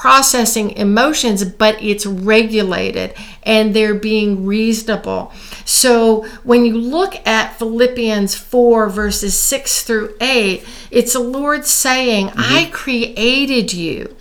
[0.00, 5.30] processing emotions, but it's regulated and they're being reasonable.
[5.66, 12.28] So when you look at Philippians 4, verses 6 through 8, it's the Lord saying,
[12.28, 12.40] mm-hmm.
[12.40, 14.16] I created you.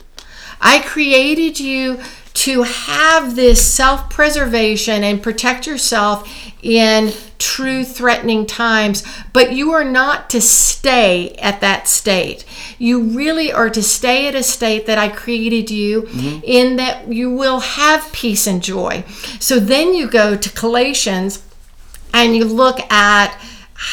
[0.60, 2.02] I created you
[2.34, 6.30] to have this self preservation and protect yourself
[6.62, 12.46] in true threatening times, but you are not to stay at that state.
[12.78, 16.08] You really are to stay at a state that I created you
[16.44, 19.06] in that you will have peace and joy.
[19.40, 21.44] So then you go to Galatians
[22.14, 23.40] and you look at,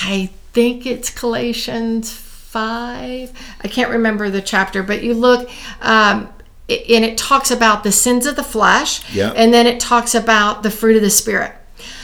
[0.03, 3.33] I think it's Galatians 5.
[3.63, 5.49] I can't remember the chapter, but you look,
[5.81, 6.33] um,
[6.69, 9.33] and it talks about the sins of the flesh, Yeah.
[9.37, 11.53] and then it talks about the fruit of the Spirit.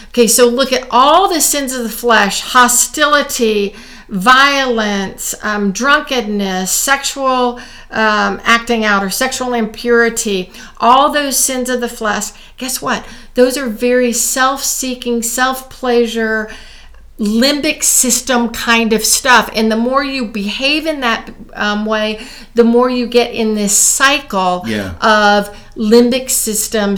[0.09, 3.75] Okay, so look at all the sins of the flesh hostility,
[4.09, 7.59] violence, um, drunkenness, sexual
[7.91, 12.31] um, acting out, or sexual impurity, all those sins of the flesh.
[12.59, 13.07] Guess what?
[13.35, 16.51] Those are very self seeking, self pleasure,
[17.23, 19.49] limbic system kind of stuff.
[19.55, 23.77] And the more you behave in that um, way, the more you get in this
[23.77, 24.95] cycle Yeah.
[25.01, 26.97] of limbic system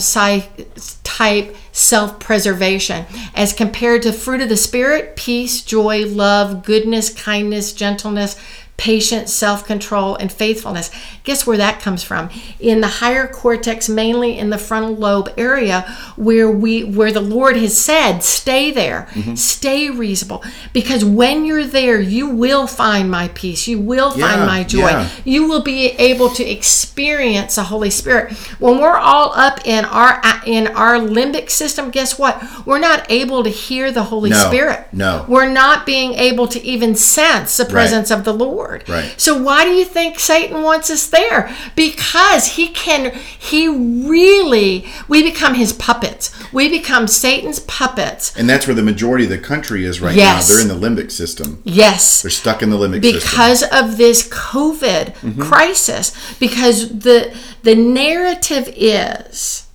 [1.04, 7.72] type self preservation as compared to fruit of the spirit peace joy love goodness kindness
[7.72, 8.36] gentleness
[8.76, 10.90] patience self-control and faithfulness
[11.24, 12.28] guess where that comes from?
[12.60, 15.82] In the higher cortex mainly in the frontal lobe area
[16.16, 19.08] where we where the lord has said stay there.
[19.12, 19.34] Mm-hmm.
[19.34, 20.44] Stay reasonable.
[20.72, 23.66] Because when you're there you will find my peace.
[23.66, 24.80] You will Yeah, find my joy.
[24.90, 25.08] yeah.
[25.24, 28.32] you will be able to experience the holy spirit.
[28.58, 32.42] When we're all up in our in our limbic system guess what?
[32.66, 34.86] We're not able to hear the holy No, spirit.
[34.92, 35.24] No.
[35.28, 38.86] we're not being able to even sense the presence of the lord.
[38.88, 39.14] Right.
[39.16, 45.22] so why do you think satan wants us there because he can he really we
[45.22, 49.84] become his puppets we become satan's puppets And that's where the majority of the country
[49.84, 50.48] is right Yes.
[50.48, 50.54] now.
[50.54, 51.62] They're in the limbic system.
[51.64, 53.20] yes They're stuck in the limbic system.
[53.30, 55.42] because of this COVID mm-hmm.
[55.42, 56.12] crisis.
[56.38, 59.66] Because the the narrative is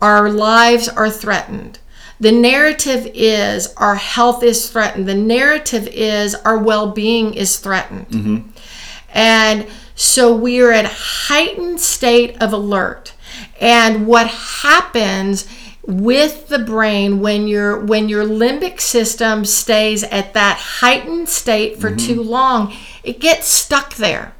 [0.00, 1.78] our lives are threatened.
[2.18, 5.06] The narrative is our health is threatened.
[5.08, 8.08] The narrative is our well-being is threatened.
[8.08, 8.48] Mm-hmm.
[9.14, 13.14] And so we are at heightened state of alert.
[13.60, 15.48] And what happens
[15.84, 21.88] with the brain when your when your limbic system stays at that heightened state for
[21.88, 22.14] mm-hmm.
[22.14, 24.34] too long, it gets stuck there.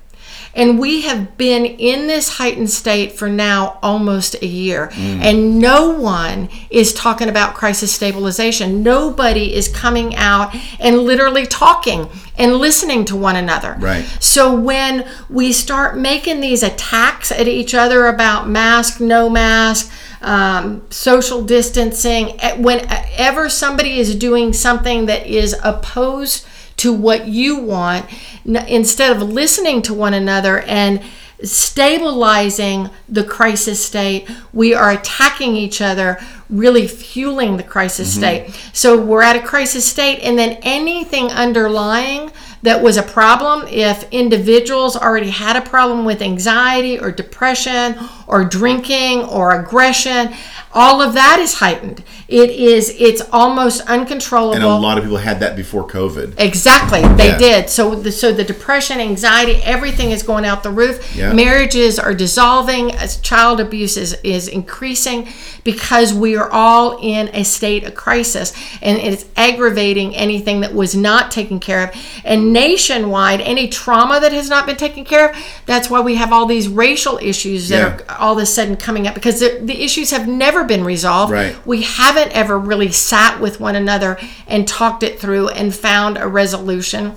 [0.55, 4.91] And we have been in this heightened state for now almost a year.
[4.95, 8.83] And no one is talking about crisis stabilization.
[8.83, 13.77] Nobody is coming out and literally talking and listening to one another.
[13.79, 14.05] Right.
[14.21, 20.83] So when we start making these attacks at each other about mask, no mask, um,
[20.91, 26.47] social distancing, whenever somebody is doing something that is opposed
[26.83, 28.07] to what you want,
[28.45, 31.01] instead of listening to one another and
[31.45, 36.19] stabilizing the crisis state, we are attacking each other,
[36.51, 38.49] really fueling the crisis mm-hmm.
[38.49, 38.71] state.
[38.73, 44.09] So we're at a crisis state, and then anything underlying that was a problem, if
[44.13, 50.33] individuals already had a problem with anxiety or depression or drinking or aggression,
[50.75, 52.03] all of that is heightened.
[52.29, 54.55] It is, it's almost uncontrollable.
[54.55, 56.35] And a lot of people had that before COVID.
[56.39, 57.39] Exactly, they Yeah.
[57.39, 57.69] did.
[57.71, 61.15] So, the, so the depression, anxiety, everything is going out the roof.
[61.15, 61.33] Yeah.
[61.35, 62.93] Marriages are dissolving.
[62.93, 65.29] As child abuse is is increasing
[65.65, 70.95] because we are all in a state of crisis, and it's aggravating anything that was
[70.95, 71.91] not taken care of.
[72.25, 75.37] And nationwide, any trauma that has not been taken care of.
[75.67, 78.15] That's why we have all these racial issues that Yeah.
[78.15, 81.33] are all of a sudden coming up because the, the issues have never been resolved.
[81.33, 81.57] Right.
[81.67, 86.27] We haven't ever really sat with one another and talked it through and found a
[86.29, 87.15] resolution.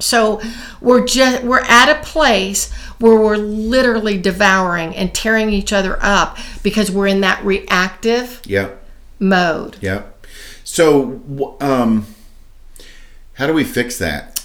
[0.00, 0.40] So
[0.80, 6.38] we're just we're at a place where we're literally devouring and tearing each other up
[6.62, 8.68] because we're in that reactive Yeah.
[9.18, 9.76] mode.
[9.80, 10.02] Yeah.
[10.62, 12.06] So, um,
[13.34, 14.37] how do we fix that?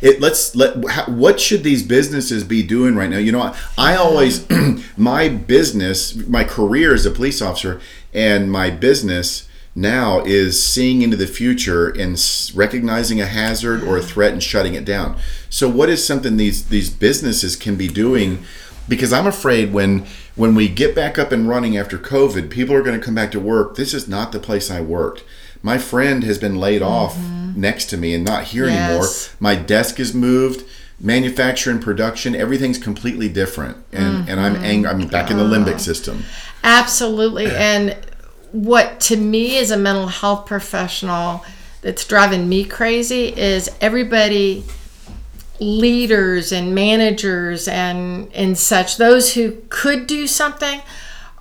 [0.00, 0.76] It, let's let.
[1.08, 3.18] What should these businesses be doing right now?
[3.18, 4.46] You know, I, I always
[4.96, 7.80] my business, my career as a police officer,
[8.12, 12.20] and my business now is seeing into the future and
[12.54, 15.16] recognizing a hazard or a threat and shutting it down.
[15.48, 18.44] So, what is something these these businesses can be doing?
[18.88, 22.82] Because I'm afraid when when we get back up and running after COVID, people are
[22.82, 23.76] going to come back to work.
[23.76, 25.22] This is not the place I worked.
[25.62, 27.60] My friend has been laid off mm-hmm.
[27.60, 29.06] next to me and not here anymore.
[29.38, 30.64] My desk is moved.
[31.02, 34.64] Manufacturing, production, everything's completely different, and and I'm mm-hmm.
[34.64, 35.78] ang- I'm back in the limbic oh.
[35.78, 36.24] system.
[36.62, 37.46] Absolutely.
[37.46, 37.96] And
[38.52, 41.42] what to me as a mental health professional
[41.80, 44.64] that's driving me crazy is everybody
[45.60, 50.80] leaders and managers and and such those who could do something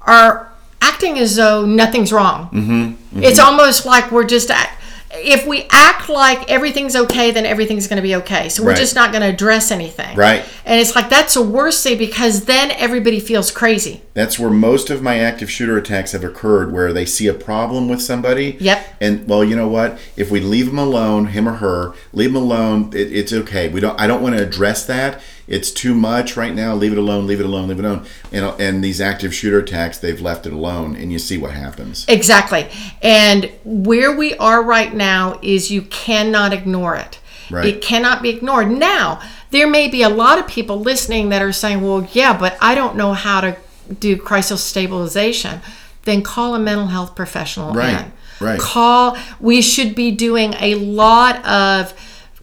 [0.02, 3.24] are acting as though nothing's wrong Mm-hmm.
[3.24, 4.76] it's almost like we're just act,
[5.12, 8.78] if we act like everything's okay then everything's going to be okay so we're Right.
[8.78, 10.44] just not going to address anything Right.
[10.66, 14.90] and it's like that's the worst thing because then everybody feels crazy That's where most
[14.90, 18.58] of my active shooter attacks have occurred, where they see a problem with somebody.
[18.60, 18.86] Yep.
[19.00, 19.98] And well, you know what?
[20.18, 22.92] If we leave them alone, him or her, leave them alone.
[22.94, 23.70] It, it's okay.
[23.70, 23.98] We don't.
[23.98, 25.22] I don't want to address that.
[25.50, 26.76] It's too much right now.
[26.76, 27.26] Leave it alone.
[27.26, 27.68] Leave it alone.
[27.68, 28.06] Leave it alone.
[28.32, 32.06] And and these active shooter attacks, they've left it alone, and you see what happens.
[32.08, 32.70] Exactly.
[33.02, 37.20] And where we are right now is you cannot ignore it.
[37.50, 37.66] Right.
[37.66, 38.70] It cannot be ignored.
[38.70, 42.56] Now, there may be a lot of people listening that are saying, well, yeah, but
[42.62, 43.58] I don't know how to
[44.00, 45.62] do crisis stabilization.
[46.04, 48.12] Then call a mental health professional Right, in.
[48.40, 48.60] right.
[48.60, 51.94] Call, we should be doing a lot of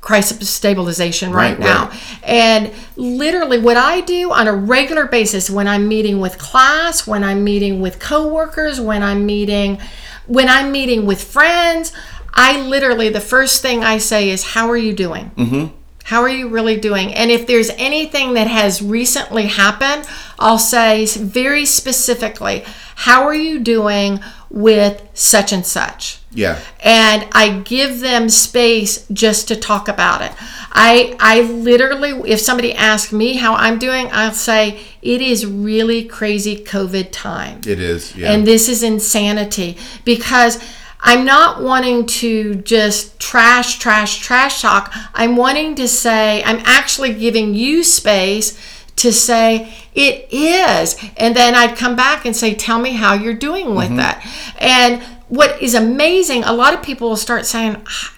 [0.07, 1.89] crisis stabilization right, Right, now.
[1.89, 2.23] right.
[2.23, 7.25] And literally, what I do on a regular basis when I'm meeting with class, when
[7.25, 9.81] I'm meeting with coworkers, when I'm meeting,
[10.27, 11.93] when I'm meeting with friends,
[12.33, 15.75] I literally the first thing I say is, "How are you doing?" Mm-hmm.
[16.05, 17.13] How are you really doing?
[17.13, 20.07] And if there's anything that has recently happened,
[20.39, 22.65] I'll say very specifically,
[22.97, 26.59] "How are you doing with such and such?" Yeah.
[26.81, 30.33] and I give them space just to talk about it.
[30.73, 36.05] I I literally if somebody asks me how I'm doing, I'll say it is really
[36.05, 37.61] crazy COVID time.
[37.67, 38.15] It is.
[38.15, 38.33] Yeah.
[38.33, 40.59] And this is insanity because
[41.01, 44.93] I'm not wanting to just trash, trash, trash talk.
[45.15, 48.59] I'm wanting to say, I'm actually giving you space
[48.97, 50.97] to say, it is.
[51.17, 54.25] And then I'd come back and say, tell me how you're doing with that.
[54.59, 58.16] And what is amazing, a lot of people will start saying, "Ah,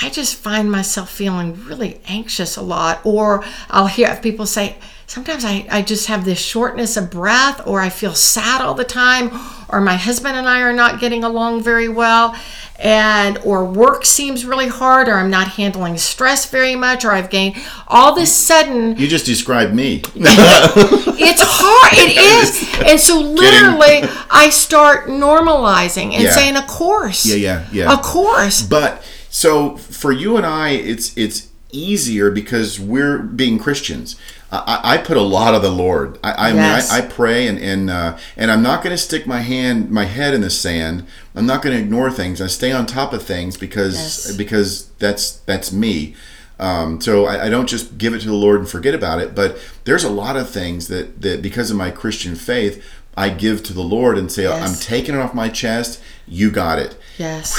[0.00, 3.00] I just find myself feeling really anxious a lot.
[3.04, 7.80] Or I'll hear people say, sometimes I, I just have this shortness of breath, or
[7.80, 9.30] I feel sad all the time,
[9.68, 12.36] or my husband and I are not getting along very well,
[12.78, 17.28] and or work seems really hard, or I'm not handling stress very much, or I've
[17.30, 17.56] gained
[17.88, 20.02] all this sudden you just described me.
[20.14, 21.92] it's hard.
[21.94, 22.16] It
[22.86, 22.88] is.
[22.88, 26.30] And so literally I start normalizing and Yeah.
[26.30, 27.26] saying "Of course.
[27.26, 27.92] Yeah, yeah, yeah.
[27.92, 28.62] Of course.
[28.62, 34.16] But so for you and I, it's it's easier because we're being Christians.
[34.50, 36.18] I, I put a lot of the Lord.
[36.24, 36.90] I, I Yes.
[36.90, 39.90] mean, I, I pray and and uh, and I'm not going to stick my hand,
[39.90, 41.06] my head in the sand.
[41.34, 42.40] I'm not going to ignore things.
[42.40, 44.36] I stay on top of things because Yes.
[44.36, 46.14] because that's that's me.
[46.60, 49.34] Um, so I, I don't just give it to the Lord and forget about it.
[49.34, 52.82] But there's a lot of things that that because of my Christian faith,
[53.16, 54.62] I give to the Lord and say, Yes.
[54.66, 56.00] I'm taking it off my chest.
[56.30, 57.58] You got it Yes.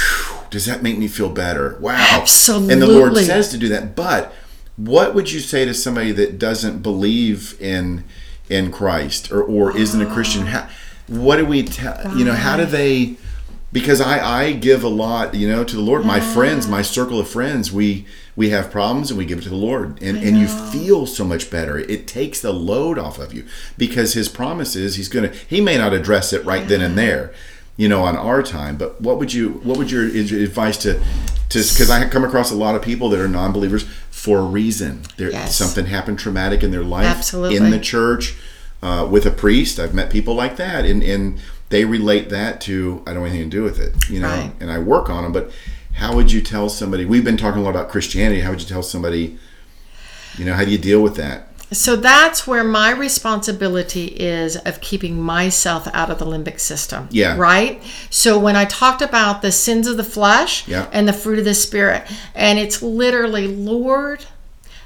[0.49, 1.77] does that make me feel better?
[1.79, 1.95] Wow.
[1.97, 2.73] Absolutely.
[2.73, 3.95] And the Lord says to do that.
[3.95, 4.33] But
[4.77, 8.03] what would you say to somebody that doesn't believe in
[8.49, 10.47] in Christ or, or isn't a Christian?
[10.47, 10.69] How,
[11.07, 13.17] what do we tell you know, how do they
[13.71, 16.03] because I, I give a lot, you know, to the Lord.
[16.03, 18.05] My friends, my circle of friends, we
[18.35, 20.01] we have problems and we give it to the Lord.
[20.01, 21.77] And and you feel so much better.
[21.77, 23.45] It takes the load off of you
[23.77, 27.31] because his promise is he's gonna he may not address it right then and there,
[27.79, 28.75] you know, on our time.
[28.75, 30.95] But what would you what would your advice to
[31.47, 34.43] to because I come across a lot of people that are non believers for a
[34.43, 35.03] reason.
[35.15, 35.55] There Yes.
[35.55, 37.55] something happened traumatic in their life Absolutely.
[37.55, 38.35] in the church
[38.83, 39.79] uh, with a priest.
[39.79, 43.49] I've met people like that, and and they relate that to I don't want anything
[43.49, 44.27] to do with it, you know.
[44.27, 44.51] Right.
[44.59, 45.49] And I work on them, but
[45.93, 47.05] how would you tell somebody?
[47.05, 48.41] We've been talking a lot about Christianity.
[48.41, 49.37] How would you tell somebody?
[50.37, 51.48] You know, how do you deal with that?
[51.71, 57.07] So that's where my responsibility is of keeping myself out of the limbic system.
[57.11, 57.35] Yeah.
[57.37, 57.81] Right?
[58.09, 60.87] So when I talked about the sins of the flesh Yeah.
[60.91, 62.03] and the fruit of the spirit,
[62.33, 64.25] and it's literally, Lord,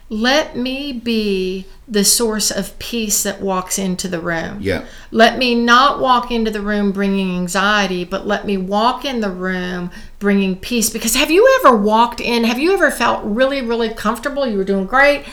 [0.10, 4.58] let me be the source of peace that walks into the room.
[4.62, 4.86] Yeah.
[5.12, 9.30] Let me not walk into the room bringing anxiety, but let me walk in the
[9.30, 10.90] room bringing peace.
[10.90, 14.46] Because have you ever walked in, have you ever felt really, really comfortable?
[14.46, 15.26] You were doing great,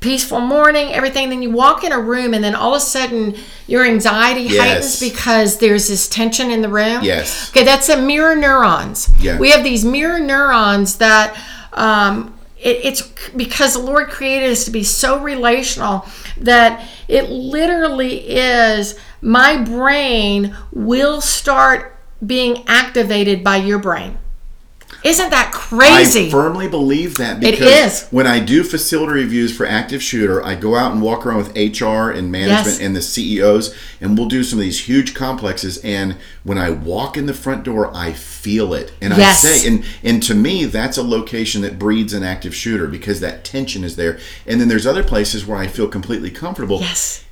[0.00, 1.30] peaceful morning, everything.
[1.30, 3.34] Then you walk in a room, and then all of a sudden
[3.66, 4.58] your anxiety Yes.
[4.62, 7.02] heightens because there's this tension in the room.
[7.02, 7.50] Yes.
[7.50, 9.08] Okay, that's the mirror neurons.
[9.18, 9.38] Yeah.
[9.38, 11.36] We have these mirror neurons that
[11.72, 13.02] um, it, it's
[13.36, 16.06] because the Lord created us to be so relational
[16.38, 24.18] that it literally is my brain will start being activated by your brain.
[25.06, 26.26] Isn't that crazy?
[26.26, 28.08] I firmly believe that because is.
[28.08, 31.56] when I do facility reviews for active shooter, I go out and walk around with
[31.56, 32.80] HR and management Yes.
[32.80, 35.78] and the CEOs, and we'll do some of these huge complexes.
[35.78, 39.44] And when I walk in the front door, I feel it, and Yes.
[39.44, 43.20] I say, and and to me, that's a location that breeds an active shooter because
[43.20, 44.18] that tension is there.
[44.44, 47.24] And then there's other places where I feel completely comfortable yes.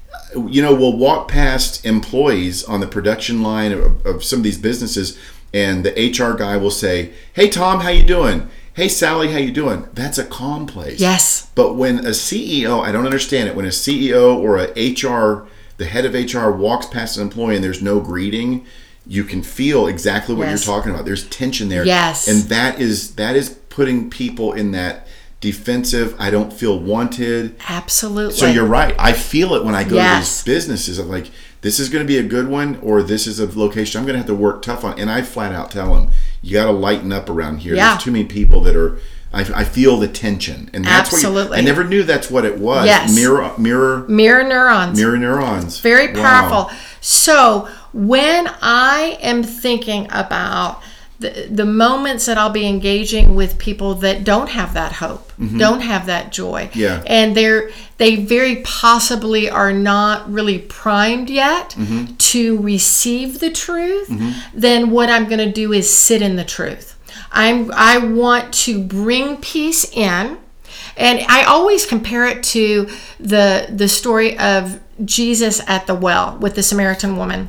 [0.48, 4.58] you know, we'll walk past employees on the production line of, of some of these
[4.58, 5.18] businesses,
[5.54, 8.48] and the HR guy will say, "Hey Tom, how you doing?
[8.74, 11.00] Hey Sally, how you doing?" That's a calm place.
[11.00, 11.46] Yes.
[11.54, 13.54] But when a CEO, I don't understand it.
[13.56, 15.46] When a CEO or a HR,
[15.78, 18.66] the head of HR walks past an employee and there's no greeting,
[19.06, 20.66] you can feel exactly what Yes.
[20.66, 21.04] you're talking about.
[21.04, 21.86] There's tension there.
[21.86, 22.26] Yes.
[22.28, 25.06] And that is that is putting people in that
[25.44, 26.16] defensive.
[26.18, 27.54] I don't feel wanted.
[27.68, 28.34] Absolutely.
[28.34, 28.94] So you're right.
[28.98, 30.38] I feel it when I go Yes.
[30.40, 30.98] to these businesses.
[30.98, 31.30] I'm like,
[31.60, 34.14] this is going to be a good one, or this is a location I'm going
[34.14, 34.98] to have to work tough on.
[34.98, 36.10] And I flat out tell them,
[36.42, 37.74] you got to lighten up around here.
[37.74, 37.90] Yeah.
[37.92, 38.98] There's too many people that are.
[39.32, 41.56] I, I feel the tension, and that's what Absolutely.
[41.56, 42.86] you, I never knew that's what it was.
[42.86, 43.12] Yes.
[43.16, 44.96] Mirror, mirror, mirror neurons.
[44.96, 45.80] mirror neurons.
[45.80, 46.22] Very Wow.
[46.22, 46.76] powerful.
[47.00, 50.80] So when I am thinking about
[51.20, 55.80] the, the moments that I'll be engaging with people that don't have that hope, don't
[55.80, 56.78] have that joy, Mm-hmm.
[56.78, 57.02] Yeah.
[57.06, 62.16] and they're they very possibly are not really primed yet Mm-hmm.
[62.16, 64.08] to receive the truth,
[64.52, 66.96] then what I'm going to do is sit in the truth.
[67.32, 70.38] I'm I want to bring peace in.
[70.96, 72.88] And I always compare it to
[73.18, 77.48] the the story of Jesus at the well with the Samaritan woman.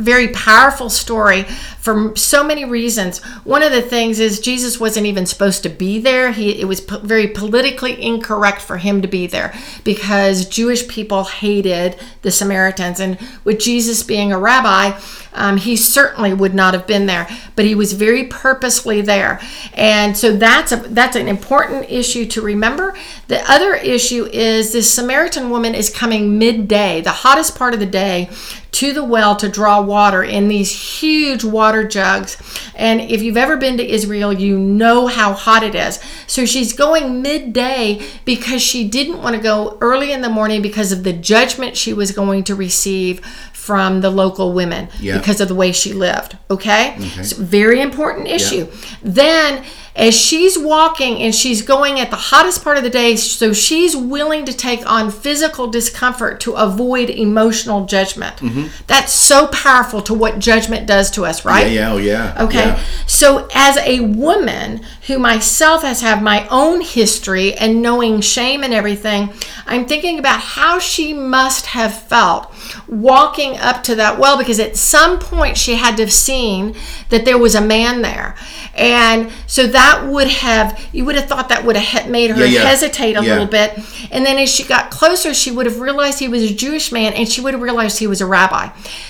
[0.00, 1.44] Very powerful story
[1.80, 3.22] for so many reasons.
[3.44, 6.32] One of the things is Jesus wasn't even supposed to be there.
[6.32, 11.24] He it was po- very politically incorrect for him to be there because Jewish people
[11.24, 14.98] hated the Samaritans, and with Jesus being a rabbi,
[15.32, 17.26] um, he certainly would not have been there.
[17.56, 19.40] But he was very purposely there,
[19.72, 22.94] and so that's a that's an important issue to remember.
[23.28, 27.86] The other issue is this Samaritan woman is coming midday, the hottest part of the
[27.86, 28.28] day,
[28.72, 32.36] to the well to draw water in these huge water jugs.
[32.74, 35.98] And if you've ever been to Israel, you know how hot it is.
[36.26, 40.92] So she's going midday because she didn't want to go early in the morning because
[40.92, 45.18] of the judgment she was going to receive from the local women Yeah.
[45.18, 46.36] because of the way she lived.
[46.50, 46.96] Okay?
[47.22, 48.66] So very important issue.
[49.02, 49.64] Then
[50.00, 53.94] as she's walking and she's going at the hottest part of the day, so she's
[53.94, 58.34] willing to take on physical discomfort to avoid emotional judgment.
[58.36, 58.68] Mm-hmm.
[58.86, 61.70] That's so powerful to what judgment does to us, right?
[61.70, 62.44] Yeah, yeah, oh yeah.
[62.44, 62.64] Okay.
[62.64, 62.84] yeah.
[63.06, 68.72] So, as a woman who myself has had my own history and knowing shame and
[68.72, 69.34] everything,
[69.66, 72.50] I'm thinking about how she must have felt
[72.88, 76.74] walking up to that well because at some point she had to have seen
[77.10, 78.34] that there was a man there.
[78.74, 82.60] And so that would have, you would have thought that would have made her Yeah,
[82.60, 82.68] yeah.
[82.68, 83.32] hesitate a Yeah.
[83.32, 83.78] little bit.
[84.10, 87.12] And then as she got closer, she would have realized he was a Jewish man
[87.12, 88.68] and she would have realized he was a rabbi.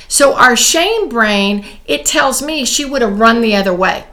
[0.09, 4.05] So our shame brain, it tells me she would have run the other way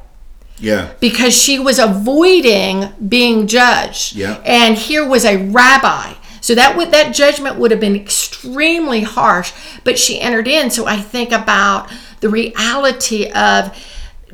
[0.59, 0.89] Yeah.
[0.99, 4.15] because she was avoiding being judged.
[4.15, 4.37] Yeah.
[4.45, 6.13] And here was a rabbi.
[6.41, 9.51] So that would that judgment would have been extremely harsh,
[9.83, 10.69] but she entered in.
[10.71, 11.89] So I think about
[12.21, 13.71] the reality of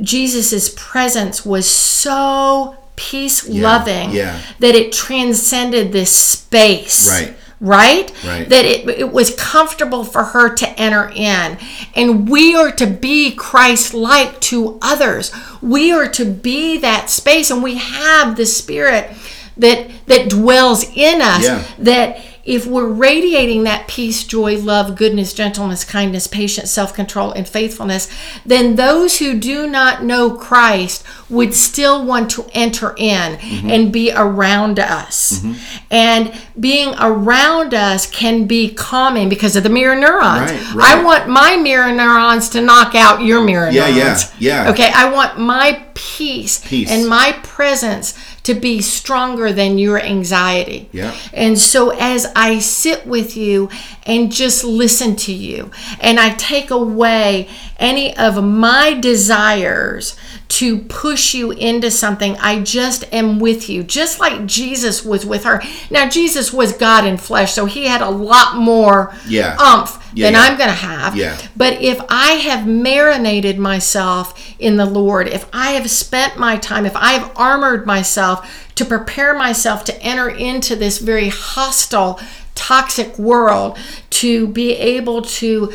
[0.01, 4.39] Jesus's presence was so peace loving yeah.
[4.59, 7.09] that it transcended this space.
[7.09, 7.35] Right.
[7.59, 8.11] Right?
[8.25, 8.49] Right.
[8.49, 11.57] That it, it was comfortable for her to enter in.
[11.95, 15.31] And we are to be Christ like to others.
[15.61, 17.49] We are to be that space.
[17.51, 19.11] And we have the Spirit
[19.55, 21.43] that that dwells in us.
[21.43, 21.63] Yeah.
[21.79, 27.47] That if we're radiating that peace, joy, love, goodness, gentleness, kindness, patience, self control, and
[27.47, 28.09] faithfulness,
[28.45, 33.69] then those who do not know Christ would still want to enter in Mm-hmm.
[33.69, 35.43] and be around us.
[35.89, 40.51] And being around us can be calming because of the mirror neurons.
[40.51, 40.97] Right, right.
[40.97, 44.31] I want my mirror neurons to knock out your mirror Yeah, yeah, neurons.
[44.39, 44.69] yeah.
[44.71, 46.91] Okay, I want my peace, Peace.
[46.91, 48.13] and my presence
[48.43, 50.89] to be stronger than your anxiety.
[50.91, 51.15] Yeah.
[51.33, 53.69] And so as I sit with you
[54.05, 55.71] and just listen to you,
[56.01, 57.47] and I take away
[57.79, 60.17] any of my desires
[60.49, 65.45] to push you into something, I just am with you, just like Jesus was with
[65.45, 65.61] her.
[65.89, 69.55] Now, Jesus was God in flesh, so he had a lot more Yeah.
[69.59, 70.41] umph Yeah, than yeah.
[70.41, 71.15] I'm going to have.
[71.15, 71.37] Yeah.
[71.55, 76.85] But if I have marinated myself in the Lord, if I have spent my time,
[76.85, 82.19] if I have armored myself to prepare myself to enter into this very hostile,
[82.53, 83.77] toxic world,
[84.11, 85.73] to be able to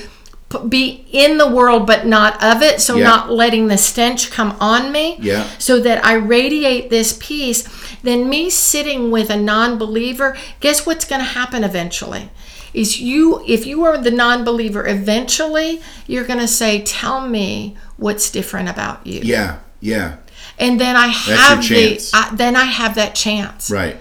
[0.68, 3.05] be in the world but not of it, so Yeah.
[3.05, 5.44] not letting the stench come on me, Yeah.
[5.59, 7.64] so that I radiate this peace,
[8.03, 12.30] then me sitting with a non believer, guess what's going to happen eventually?
[12.72, 17.76] Is you, if you are the non believer, eventually you're going to say, Tell me
[17.96, 19.20] what's different about you.
[19.22, 19.57] Yeah.
[19.80, 20.16] Yeah.
[20.59, 22.01] And then I have the.
[22.14, 23.70] I, then I have that chance.
[23.70, 23.96] Right.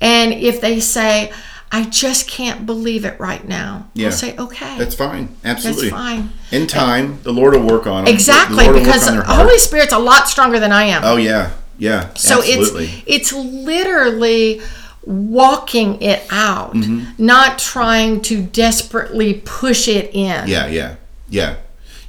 [0.00, 1.32] And if they say,
[1.76, 4.06] I just can't believe it right now, Yeah.
[4.06, 5.28] I'll say, Okay, That's fine.
[5.44, 5.90] Absolutely.
[5.90, 6.30] That's fine.
[6.52, 8.14] In time, the Lord will work on them.
[8.14, 9.22] exactly, The Lord will work because the.
[9.24, 11.02] Holy Spirit's a lot stronger than I am.
[11.04, 11.50] Oh yeah.
[11.78, 12.14] Yeah.
[12.14, 12.84] So absolutely.
[13.06, 14.60] it's it's literally
[15.04, 17.24] walking it out, Mm-hmm.
[17.24, 20.46] not trying to desperately push it in.
[20.48, 20.66] Yeah.
[20.68, 20.96] Yeah.
[21.28, 21.56] Yeah.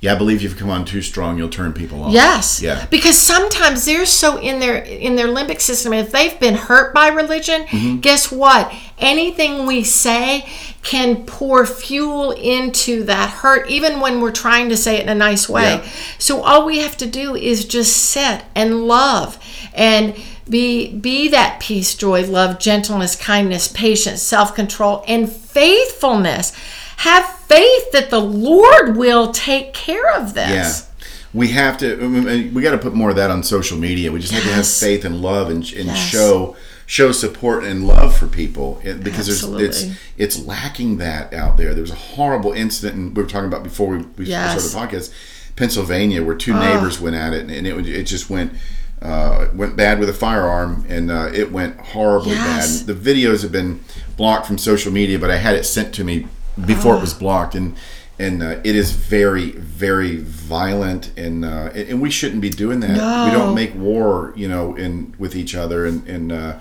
[0.06, 0.14] Yeah.
[0.14, 2.14] I believe you've come on too strong, you'll turn people off.
[2.14, 2.62] Yes.
[2.62, 2.86] Yeah.
[2.90, 5.92] Because sometimes they're so in their in their limbic system.
[5.94, 8.00] If they've been hurt by religion, Mm-hmm.
[8.00, 8.74] guess what?
[8.98, 10.48] Anything we say
[10.84, 15.16] can pour fuel into that hurt, even when we're trying to say it in a
[15.16, 15.64] nice way.
[15.76, 15.90] Yeah.
[16.20, 19.38] So all we have to do is just sit and love
[19.74, 20.16] and
[20.48, 26.54] be be that peace, joy, love, gentleness, kindness, patience, self-control, and faithfulness.
[26.98, 30.50] Have faith that the Lord will take care of this.
[30.50, 31.08] Yeah.
[31.34, 32.50] We have to.
[32.54, 34.12] We got to put more of that on social media.
[34.12, 35.98] We just have to have faith and love and, and Yes.
[35.98, 36.56] show
[36.88, 39.86] show support and love for people It- because there's it's
[40.18, 41.74] it's lacking that out there.
[41.74, 44.64] There was a horrible incident, and we were talking about before we, we Yes.
[44.64, 45.12] started the podcast,
[45.58, 48.54] Pennsylvania, where two neighbors went at it, and it it just went.
[49.02, 52.82] Uh, went bad with a firearm and uh, it went horribly Yes.
[52.82, 52.88] bad.
[52.98, 53.82] The videos have been
[54.18, 56.28] blocked from social media, but I had it sent to me
[56.64, 57.76] before it was blocked, and
[58.18, 63.26] and uh, it is very very violent, and uh, and we shouldn't be doing that.
[63.26, 66.60] We don't make war, you know, in with each other, and and uh,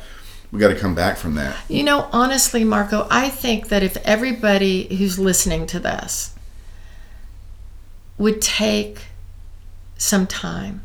[0.51, 1.57] we got to come back from that.
[1.69, 6.35] You know, honestly, Marco, I think that if everybody who's listening to this
[8.19, 9.07] would take
[9.97, 10.83] some time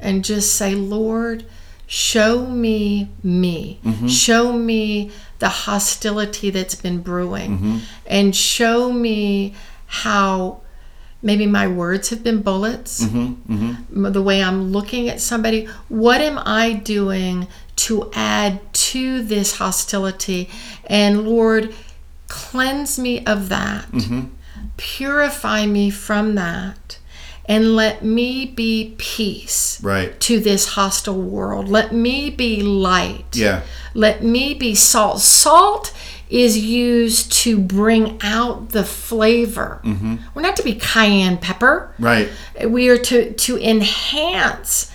[0.00, 1.44] and just say, Lord,
[1.88, 4.06] show me me, mm-hmm.
[4.06, 5.10] show me
[5.40, 7.78] the hostility that's been brewing, mm-hmm.
[8.06, 9.54] and show me
[9.86, 10.60] how
[11.22, 13.02] maybe my words have been bullets.
[13.02, 14.04] Mm-hmm.
[14.06, 15.64] M- the way I'm looking at somebody.
[15.88, 20.48] What am I doing to add to this hostility?
[20.86, 21.74] And Lord,
[22.28, 23.86] cleanse me of that,
[24.76, 26.97] purify me from that,
[27.48, 30.18] and let me be peace Right.
[30.20, 31.68] to this hostile world.
[31.68, 33.24] Let me be light.
[33.34, 33.62] Yeah.
[33.94, 35.20] Let me be salt.
[35.20, 35.92] Salt
[36.28, 39.80] is used to bring out the flavor.
[39.82, 40.16] Mm-hmm.
[40.34, 41.94] We're not to be cayenne pepper.
[41.98, 42.28] Right.
[42.66, 44.90] We are to to enhance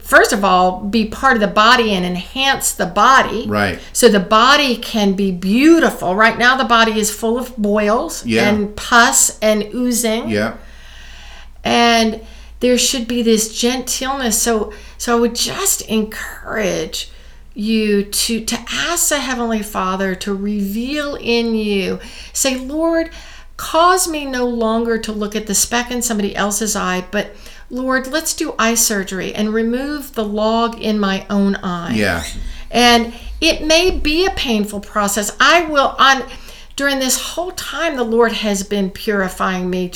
[0.00, 3.78] first of all be part of the body and enhance the body Right.
[3.92, 8.48] so the body can be beautiful right now the body is full of boils Yeah.
[8.48, 10.54] and pus and oozing Yeah.
[11.64, 12.20] And
[12.60, 14.40] there should be this gentleness.
[14.40, 17.10] So so i would just encourage
[17.54, 21.98] you to to ask the heavenly father to reveal in you
[22.32, 23.10] say lord
[23.56, 27.30] cause me no longer to look at the speck in somebody else's eye but
[27.70, 31.94] lord let's do eye surgery and remove the log in my own eye.
[31.94, 32.24] Yeah.
[32.70, 35.36] and it may be a painful process.
[35.38, 36.28] I will on
[36.78, 39.90] during this whole time the lord has been purifying me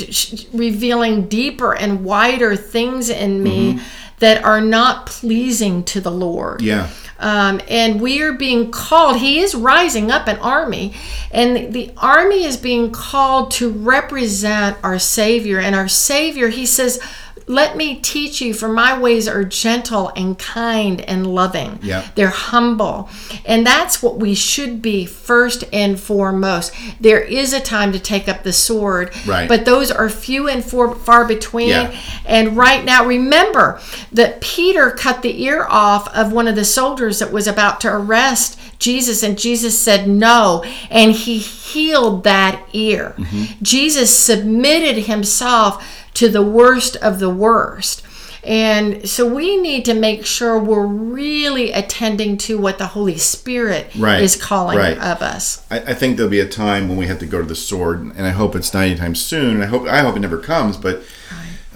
[0.52, 3.78] revealing deeper and wider things in me
[4.18, 6.62] that are not pleasing to the lord.
[6.62, 6.88] Yeah.
[7.18, 10.94] um, and we are being called he is rising up an army
[11.32, 15.58] and the army is being called to represent our savior.
[15.58, 17.00] And our savior he says
[17.46, 22.06] let me teach you for my ways are gentle and kind and loving Yeah.
[22.14, 23.08] they're humble
[23.44, 28.28] and that's what we should be first and foremost there is a time to take
[28.28, 29.48] up the sword Right.
[29.48, 31.94] but those are few and far, far between Yeah.
[32.24, 33.80] and right now, remember
[34.12, 37.88] that Peter cut the ear off of one of the soldiers that was about to
[37.88, 43.14] arrest Jesus, and Jesus said no, and he healed that ear.
[43.16, 43.44] Mm-hmm.
[43.62, 45.84] Jesus submitted himself
[46.14, 48.02] to the worst of the worst.
[48.44, 53.92] And so we need to make sure we're really attending to what the Holy Spirit
[53.96, 54.98] Right, is calling right.
[54.98, 55.64] of us.
[55.70, 58.00] I, I think there'll be a time when we have to go to the sword,
[58.00, 59.54] and I hope it's not anytime soon.
[59.54, 60.76] And I hope I hope it never comes.
[60.76, 61.04] But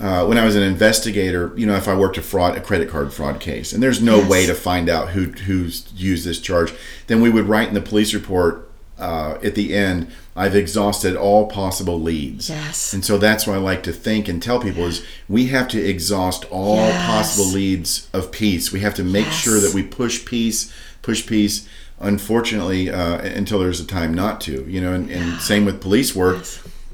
[0.01, 2.91] uh, when I was an investigator, you know, if I worked a fraud, a credit
[2.91, 4.28] card fraud case, and there's no Yes.
[4.28, 6.74] way to find out who who's used this charge,
[7.07, 8.66] then we would write in the police report
[8.99, 12.92] uh, at the end, "I've exhausted all possible leads." Yes.
[12.92, 15.80] And so that's what I like to think and tell people is we have to
[15.82, 17.07] exhaust all Yes.
[17.07, 18.72] possible leads of peace.
[18.72, 20.72] We have to make sure that we push peace,
[21.03, 21.66] push peace.
[21.99, 24.92] Unfortunately, uh, until there's a time not to, you know.
[24.92, 26.44] And, and same with police work.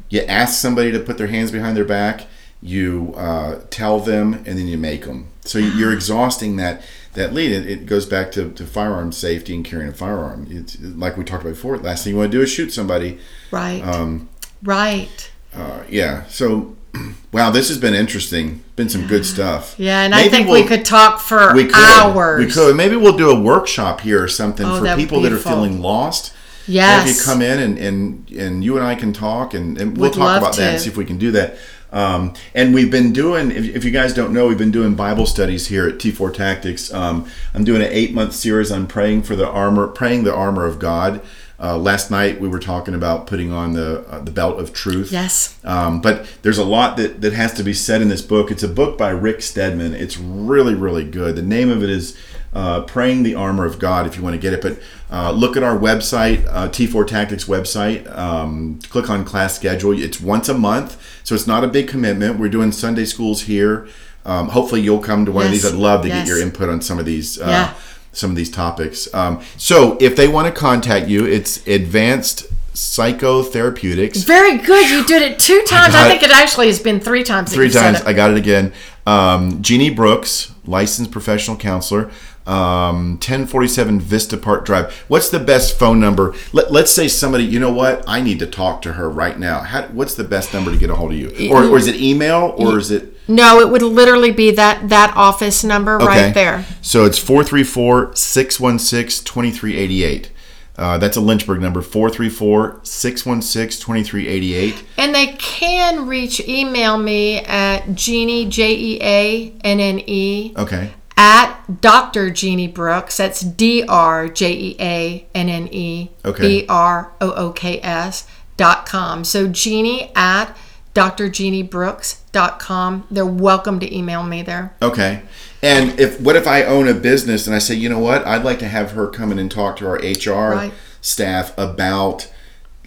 [0.08, 2.26] You ask somebody to put their hands behind their back.
[2.62, 5.26] You uh, tell them, and then you make them.
[5.44, 6.82] So you- you're exhausting that
[7.14, 7.52] that lead.
[7.52, 10.46] It, it goes back to, to firearm safety and carrying a firearm.
[10.50, 11.76] It's like we talked about before.
[11.76, 13.18] Last thing you want to do is shoot somebody.
[13.50, 13.82] Right.
[13.84, 14.30] Um,
[14.62, 15.30] right.
[15.54, 16.24] uh, yeah.
[16.28, 16.74] So,
[17.32, 18.62] wow, this has been interesting.
[18.76, 19.74] Been some good stuff.
[19.76, 22.46] Yeah, and I think we'll- we could talk for we could, hours.
[22.46, 22.76] We could.
[22.76, 25.52] Maybe we'll do a workshop here or something Oh, for people that are fun.
[25.54, 26.32] feeling lost.
[26.66, 27.04] Yeah.
[27.04, 27.18] Yes.
[27.18, 30.16] you come in and, and, and you and I can talk and, and we'll Would
[30.18, 31.56] talk about that and see if we can do that.
[31.92, 35.26] Um, and we've been doing, if, if you guys don't know, we've been doing Bible
[35.26, 36.92] studies here at T4 Tactics.
[36.92, 40.64] Um, I'm doing an eight month series on praying for the armor, praying the armor
[40.64, 41.20] of God.
[41.62, 45.12] Uh, last night we were talking about putting on the uh, the belt of truth.
[45.12, 45.60] Yes.
[45.62, 48.50] Um, but there's a lot that, that has to be said in this book.
[48.50, 49.94] It's a book by Rick Stedman.
[49.94, 51.36] It's really, really good.
[51.36, 52.18] The name of it is
[52.54, 54.60] uh, Praying the Armor of God, if you want to get it.
[54.62, 54.78] But
[55.10, 58.10] uh, look at our website, uh, T4 Tactics website.
[58.16, 59.98] Um, click on class schedule.
[59.98, 62.38] It's once a month, so it's not a big commitment.
[62.38, 63.88] We're doing Sunday schools here.
[64.24, 65.64] Um, hopefully, you'll come to one of these.
[65.66, 66.26] I'd love to Yes.
[66.26, 67.40] get your input on some of these.
[67.40, 67.74] Uh, Yeah.
[68.14, 69.08] Some of these topics.
[69.14, 72.44] Um, so, if they want to contact you, it's Advanced
[72.74, 74.24] Psychotherapeutics.
[74.26, 74.88] Very good.
[74.90, 75.94] You did it two times.
[75.94, 77.52] got I, think it actually has been three times.
[77.52, 78.00] three times.
[78.02, 78.72] I got it again.
[79.06, 82.10] Um, Jeanne Brooks, licensed professional counselor,
[82.46, 84.92] um, 1047 Vista Park Drive.
[85.08, 86.34] What's the best phone number?
[86.52, 88.04] Let, let's say somebody, you know what?
[88.06, 89.60] I need to talk to her right now.
[89.60, 91.50] How, what's the best number to get a hold of you?
[91.52, 93.16] Or, or is it email or is it?
[93.28, 96.66] No, it would literally be that that office number right there.
[96.80, 100.30] So it's 434 616 2388.
[100.76, 104.84] Uh, that's a Lynchburg number 434 616 2388.
[104.96, 110.90] And they can reach email me at Jeanne J E A N N E Okay.
[111.16, 112.30] at Dr.
[112.30, 113.16] Jeanne Brooks.
[113.16, 116.42] That's D R J E A N N E Okay.
[116.62, 119.24] B R O O K S dot com.
[119.24, 120.56] So Jeanne at
[120.94, 123.06] drjeannebrooks.com.
[123.10, 124.74] They're welcome to email me there.
[124.82, 125.22] Okay.
[125.62, 128.44] And if what if I own a business and I say, you know what, I'd
[128.44, 130.72] like to have her come in and talk to our HR Right.
[131.00, 132.30] staff about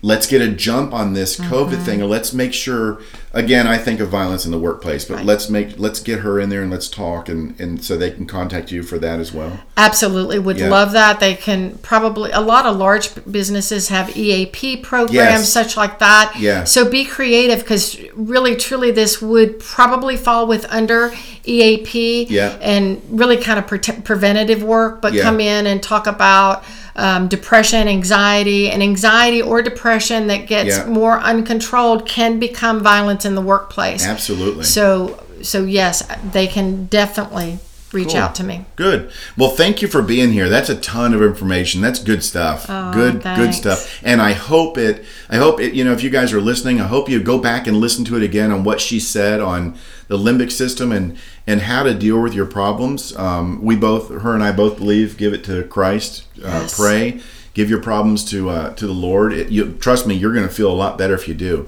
[0.01, 1.83] let's get a jump on this COVID Mm-hmm.
[1.85, 3.01] thing, or let's make sure.
[3.35, 6.47] Again, I think of violence in the workplace, but let's make let's get her in
[6.49, 9.59] there and let's talk, and and so they can contact you for that as well.
[9.75, 10.69] Absolutely would Yeah.
[10.69, 11.19] love that.
[11.19, 15.49] They can probably a lot of large businesses have EAP programs Yes.
[15.51, 16.33] such like that.
[16.39, 16.63] Yeah.
[16.63, 21.11] So be creative because really truly this would probably fall with under
[21.45, 22.53] EAP Yeah.
[22.61, 25.23] and really kind of pre- preventative work but Yeah.
[25.23, 26.63] come in and talk about
[26.97, 30.85] um, depression, anxiety, and anxiety or depression that gets Yeah.
[30.85, 34.05] more uncontrolled can become violence in the workplace.
[34.05, 34.63] Absolutely.
[34.63, 37.59] So, so yes, they can definitely
[37.91, 38.17] reach Cool.
[38.17, 38.65] out to me.
[38.75, 39.09] Good.
[39.37, 40.49] Well, thank you for being here.
[40.49, 41.81] That's a ton of information.
[41.81, 42.67] That's good stuff.
[42.67, 43.57] good, good Oh, thanks.
[43.57, 43.99] stuff.
[44.03, 45.05] And I hope it.
[45.29, 45.73] I hope it.
[45.73, 48.17] You know, if you guys are listening, I hope you go back and listen to
[48.17, 49.75] it again on what she said on
[50.07, 51.15] the limbic system and
[51.47, 53.15] and how to deal with your problems.
[53.15, 55.17] Um, we both, her and I, both believe.
[55.17, 56.23] Give it to Christ.
[56.43, 56.75] Uh, Yes.
[56.77, 57.21] Pray.
[57.53, 59.31] Give your problems to uh, to the Lord.
[59.31, 60.15] It, you trust me.
[60.15, 61.67] You're going to feel a lot better if you do.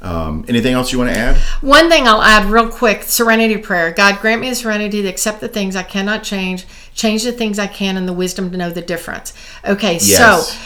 [0.00, 1.36] Um, anything else you want to add?
[1.62, 3.90] One thing I'll add real quick serenity prayer.
[3.90, 6.64] God, grant me the serenity to accept the things I cannot change,
[6.94, 9.32] change the things I can, and the wisdom to know the difference.
[9.64, 10.48] Okay, Yes.
[10.52, 10.58] so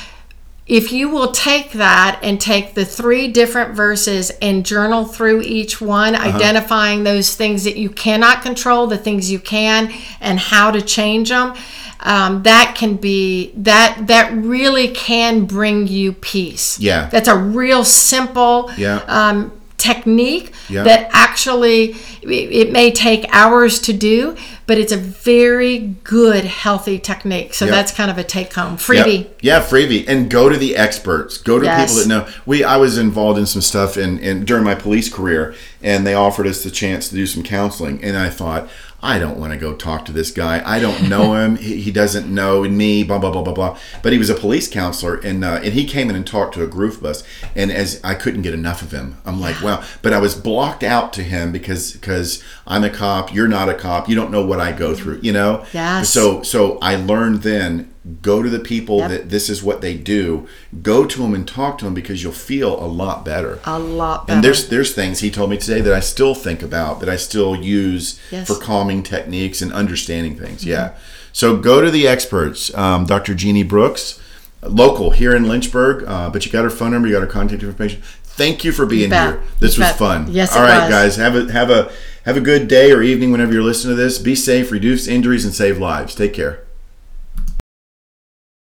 [0.79, 5.81] if you will take that and take the three different verses and journal through each
[5.81, 6.29] one, Uh-huh.
[6.37, 11.29] identifying those things that you cannot control, the things you can, and how to change
[11.31, 11.55] them.
[12.03, 16.79] Um, that can be that that really can bring you peace.
[16.79, 17.09] Yeah.
[17.11, 19.01] that's a real simple Yeah.
[19.09, 20.83] um, technique Yeah.
[20.85, 27.55] that actually it, may take hours to do, but it's a very good healthy technique.
[27.55, 27.71] So Yeah.
[27.73, 29.27] that's kind of a take home freebie.
[29.41, 31.39] Yeah, yeah, freebie, and go to the experts.
[31.39, 31.91] Go to Yes.
[31.91, 32.33] people that know.
[32.47, 36.15] We I was involved in some stuff in, in during my police career, and they
[36.15, 38.69] offered us the chance to do some counseling, and I thought.
[39.03, 40.63] I don't want to go talk to this guy.
[40.65, 41.57] I don't know him.
[41.57, 43.03] he, he doesn't know me.
[43.03, 43.79] Blah blah blah blah blah.
[44.03, 46.63] But he was a police counselor, and uh, and he came in and talked to
[46.63, 47.25] a group of us.
[47.55, 49.83] And as I couldn't get enough of him, I'm like, wow.
[50.03, 53.33] But I was blocked out to him because because I'm a cop.
[53.35, 54.09] You're not a cop.
[54.09, 55.21] You don't know what I go through.
[55.23, 55.65] You know.
[55.73, 56.11] Yes.
[56.11, 57.93] So so I learned then
[58.23, 59.11] go to the people Yep.
[59.11, 60.49] that this is what they do
[60.83, 64.27] go to them and talk to them because you'll feel a lot better A lot
[64.27, 64.37] better.
[64.37, 67.17] and there's there's things he told me today that I still think about that I
[67.17, 68.47] still use Yes.
[68.47, 70.93] for calming techniques and understanding things yeah
[71.33, 73.35] so go to the experts um, Dr.
[73.35, 74.19] Jeanne Brooks
[74.63, 77.63] local here in Lynchburg uh, but you got her phone number you got her contact
[77.63, 79.29] information thank you for being bet.
[79.35, 79.99] here this You was bet.
[79.99, 80.91] fun Yes, all it right was.
[80.91, 81.93] guys have a have a
[82.25, 85.45] have a good day or evening whenever you're listening to this be safe reduce injuries
[85.45, 86.65] and save lives take care